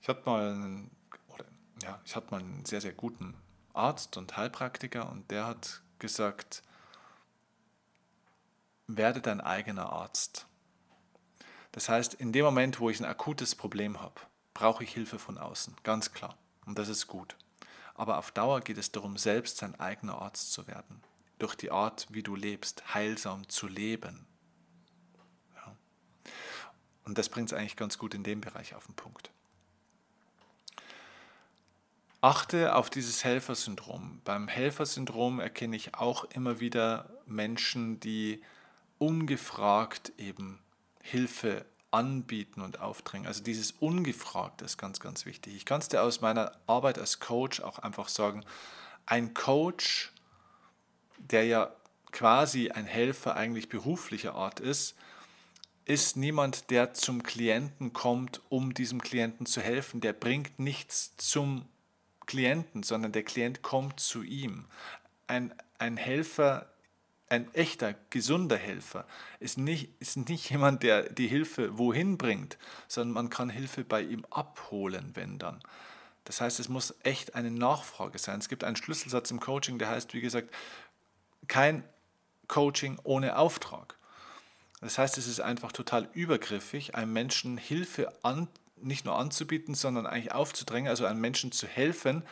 Ich 0.00 0.08
hatte 0.08 0.22
mal 0.24 0.50
einen, 0.50 0.90
oder, 1.28 1.44
ja, 1.82 2.00
ich 2.04 2.16
hatte 2.16 2.30
mal 2.30 2.40
einen 2.40 2.64
sehr, 2.64 2.80
sehr 2.80 2.92
guten 2.92 3.34
Arzt 3.74 4.16
und 4.16 4.36
Heilpraktiker 4.36 5.10
und 5.10 5.30
der 5.30 5.46
hat 5.46 5.82
gesagt, 5.98 6.62
werde 8.86 9.20
dein 9.20 9.40
eigener 9.40 9.90
Arzt. 9.90 10.46
Das 11.72 11.88
heißt, 11.88 12.14
in 12.14 12.32
dem 12.32 12.44
Moment, 12.44 12.80
wo 12.80 12.90
ich 12.90 12.98
ein 12.98 13.06
akutes 13.06 13.54
Problem 13.54 14.00
habe, 14.00 14.20
brauche 14.54 14.82
ich 14.82 14.92
Hilfe 14.92 15.18
von 15.18 15.38
außen, 15.38 15.76
ganz 15.82 16.12
klar. 16.12 16.36
Und 16.66 16.78
das 16.78 16.88
ist 16.88 17.06
gut. 17.06 17.36
Aber 17.94 18.18
auf 18.18 18.30
Dauer 18.32 18.60
geht 18.60 18.78
es 18.78 18.92
darum, 18.92 19.18
selbst 19.18 19.58
sein 19.58 19.78
eigener 19.78 20.20
Arzt 20.20 20.52
zu 20.52 20.66
werden. 20.66 21.02
Durch 21.38 21.54
die 21.54 21.70
Art, 21.70 22.06
wie 22.10 22.22
du 22.22 22.34
lebst, 22.34 22.94
heilsam 22.94 23.48
zu 23.48 23.68
leben. 23.68 24.26
Ja. 25.54 25.76
Und 27.04 27.18
das 27.18 27.28
bringt 27.28 27.52
es 27.52 27.58
eigentlich 27.58 27.76
ganz 27.76 27.98
gut 27.98 28.14
in 28.14 28.24
dem 28.24 28.40
Bereich 28.40 28.74
auf 28.74 28.86
den 28.86 28.94
Punkt. 28.94 29.30
Achte 32.22 32.74
auf 32.74 32.90
dieses 32.90 33.24
Helfersyndrom. 33.24 34.20
Beim 34.24 34.46
Helfersyndrom 34.46 35.40
erkenne 35.40 35.76
ich 35.76 35.94
auch 35.94 36.24
immer 36.24 36.60
wieder 36.60 37.08
Menschen, 37.24 37.98
die 37.98 38.42
ungefragt 38.98 40.12
eben 40.18 40.58
Hilfe 41.02 41.64
anbieten 41.90 42.60
und 42.60 42.80
aufdrängen. 42.80 43.26
Also 43.26 43.42
dieses 43.42 43.72
Ungefragte 43.72 44.66
ist 44.66 44.76
ganz, 44.76 45.00
ganz 45.00 45.24
wichtig. 45.24 45.56
Ich 45.56 45.64
kann 45.64 45.80
es 45.80 45.88
dir 45.88 46.02
aus 46.02 46.20
meiner 46.20 46.52
Arbeit 46.66 46.98
als 46.98 47.20
Coach 47.20 47.60
auch 47.60 47.78
einfach 47.78 48.08
sagen, 48.08 48.44
ein 49.06 49.32
Coach, 49.32 50.12
der 51.16 51.46
ja 51.46 51.74
quasi 52.12 52.70
ein 52.70 52.84
Helfer 52.84 53.34
eigentlich 53.34 53.70
beruflicher 53.70 54.34
Art 54.34 54.60
ist, 54.60 54.94
ist 55.86 56.16
niemand, 56.16 56.70
der 56.70 56.92
zum 56.92 57.22
Klienten 57.22 57.94
kommt, 57.94 58.42
um 58.50 58.74
diesem 58.74 59.00
Klienten 59.00 59.46
zu 59.46 59.62
helfen. 59.62 60.02
Der 60.02 60.12
bringt 60.12 60.58
nichts 60.58 61.16
zum 61.16 61.66
Klienten, 62.30 62.84
sondern 62.84 63.10
der 63.10 63.24
Klient 63.24 63.60
kommt 63.60 63.98
zu 63.98 64.22
ihm. 64.22 64.66
Ein, 65.26 65.52
ein 65.78 65.96
Helfer, 65.96 66.72
ein 67.28 67.52
echter, 67.54 67.96
gesunder 68.10 68.56
Helfer 68.56 69.04
ist 69.40 69.58
nicht, 69.58 69.90
ist 70.00 70.16
nicht 70.16 70.48
jemand, 70.48 70.84
der 70.84 71.12
die 71.12 71.26
Hilfe 71.26 71.76
wohin 71.76 72.18
bringt, 72.18 72.56
sondern 72.86 73.14
man 73.14 73.30
kann 73.30 73.50
Hilfe 73.50 73.82
bei 73.82 74.02
ihm 74.02 74.24
abholen, 74.30 75.10
wenn 75.14 75.40
dann. 75.40 75.60
Das 76.22 76.40
heißt, 76.40 76.60
es 76.60 76.68
muss 76.68 76.94
echt 77.02 77.34
eine 77.34 77.50
Nachfrage 77.50 78.20
sein. 78.20 78.38
Es 78.38 78.48
gibt 78.48 78.62
einen 78.62 78.76
Schlüsselsatz 78.76 79.32
im 79.32 79.40
Coaching, 79.40 79.80
der 79.80 79.88
heißt, 79.88 80.14
wie 80.14 80.20
gesagt, 80.20 80.54
kein 81.48 81.82
Coaching 82.46 83.00
ohne 83.02 83.38
Auftrag. 83.38 83.96
Das 84.80 84.98
heißt, 84.98 85.18
es 85.18 85.26
ist 85.26 85.40
einfach 85.40 85.72
total 85.72 86.08
übergriffig, 86.12 86.94
einem 86.94 87.12
Menschen 87.12 87.58
Hilfe 87.58 88.12
an, 88.22 88.46
nicht 88.82 89.04
nur 89.04 89.16
anzubieten, 89.18 89.74
sondern 89.74 90.06
eigentlich 90.06 90.32
aufzudrängen, 90.32 90.88
also 90.88 91.04
einem 91.04 91.20
Menschen 91.20 91.52
zu 91.52 91.66
helfen, 91.66 92.24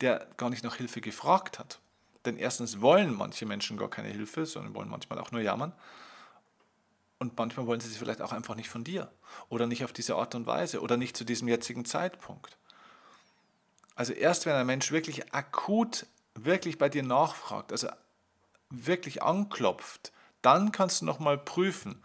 der 0.00 0.26
gar 0.36 0.50
nicht 0.50 0.64
nach 0.64 0.76
Hilfe 0.76 1.00
gefragt 1.00 1.58
hat. 1.58 1.80
Denn 2.24 2.36
erstens 2.36 2.80
wollen 2.80 3.14
manche 3.14 3.46
Menschen 3.46 3.76
gar 3.76 3.90
keine 3.90 4.08
Hilfe, 4.08 4.46
sondern 4.46 4.74
wollen 4.74 4.88
manchmal 4.88 5.18
auch 5.18 5.30
nur 5.30 5.40
jammern. 5.40 5.72
Und 7.18 7.36
manchmal 7.38 7.66
wollen 7.66 7.80
sie 7.80 7.88
sie 7.88 7.98
vielleicht 7.98 8.22
auch 8.22 8.32
einfach 8.32 8.54
nicht 8.54 8.68
von 8.68 8.84
dir 8.84 9.10
oder 9.48 9.66
nicht 9.66 9.84
auf 9.84 9.92
diese 9.92 10.16
Art 10.16 10.34
und 10.34 10.46
Weise 10.46 10.80
oder 10.80 10.96
nicht 10.96 11.16
zu 11.16 11.24
diesem 11.24 11.48
jetzigen 11.48 11.84
Zeitpunkt. 11.84 12.56
Also 13.94 14.12
erst 14.12 14.46
wenn 14.46 14.54
ein 14.54 14.66
Mensch 14.66 14.90
wirklich 14.90 15.32
akut, 15.32 16.06
wirklich 16.34 16.78
bei 16.78 16.88
dir 16.88 17.02
nachfragt, 17.02 17.70
also 17.70 17.88
wirklich 18.70 19.22
anklopft, 19.22 20.12
dann 20.42 20.72
kannst 20.72 21.00
du 21.00 21.06
nochmal 21.06 21.38
prüfen, 21.38 22.02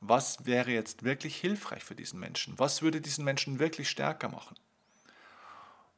was 0.00 0.46
wäre 0.46 0.70
jetzt 0.70 1.02
wirklich 1.02 1.36
hilfreich 1.36 1.84
für 1.84 1.94
diesen 1.94 2.20
Menschen? 2.20 2.58
Was 2.58 2.82
würde 2.82 3.00
diesen 3.00 3.24
Menschen 3.24 3.58
wirklich 3.58 3.88
stärker 3.88 4.28
machen? 4.28 4.56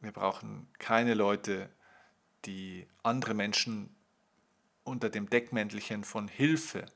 wir 0.00 0.12
brauchen 0.12 0.68
keine 0.78 1.14
Leute, 1.14 1.68
die 2.44 2.86
andere 3.02 3.34
Menschen 3.34 3.94
unter 4.84 5.10
dem 5.10 5.28
Deckmäntelchen 5.28 6.04
von 6.04 6.28
Hilfe 6.28 6.86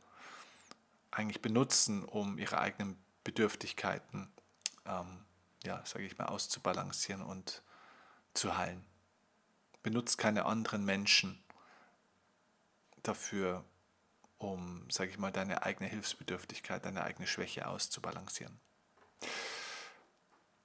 eigentlich 1.12 1.42
benutzen, 1.42 2.05
um 2.05 2.38
ihre 2.38 2.59
eigenen 2.59 2.96
Bedürftigkeiten, 3.22 4.33
ähm, 4.87 5.25
ja, 5.62 5.85
sage 5.87 6.05
ich 6.05 6.18
mal, 6.18 6.27
auszubalancieren 6.27 7.22
und 7.22 7.62
zu 8.35 8.57
heilen. 8.57 8.85
Benutzt 9.83 10.18
keine 10.18 10.46
anderen 10.46 10.85
Menschen 10.85 11.42
dafür, 13.03 13.64
um, 14.38 14.88
sage 14.90 15.11
ich 15.11 15.18
mal, 15.18 15.31
deine 15.31 15.62
eigene 15.62 15.88
Hilfsbedürftigkeit, 15.88 16.85
deine 16.85 17.05
eigene 17.05 17.27
Schwäche 17.27 17.68
auszubalancieren. 17.68 18.61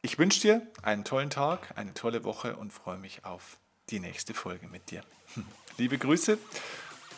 Ich 0.02 0.18
wünsche 0.18 0.42
dir 0.42 0.66
einen 0.82 1.04
tollen 1.04 1.30
Tag, 1.30 1.78
eine 1.78 1.94
tolle 1.94 2.24
Woche 2.24 2.56
und 2.56 2.72
freue 2.72 2.98
mich 2.98 3.26
auf 3.26 3.60
die 3.90 4.00
nächste 4.00 4.34
Folge 4.34 4.68
mit 4.68 4.92
dir. 4.92 5.04
Liebe 5.78 5.98
Grüße 5.98 6.38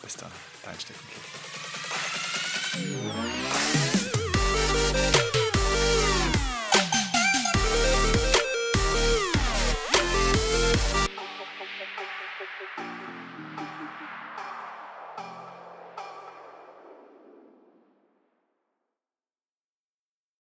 Bis 0.02 0.16
dann, 0.16 0.32
dein 0.64 0.78
Steffen 0.80 1.06
Kirchner. 1.08 1.69
Música 2.88 3.79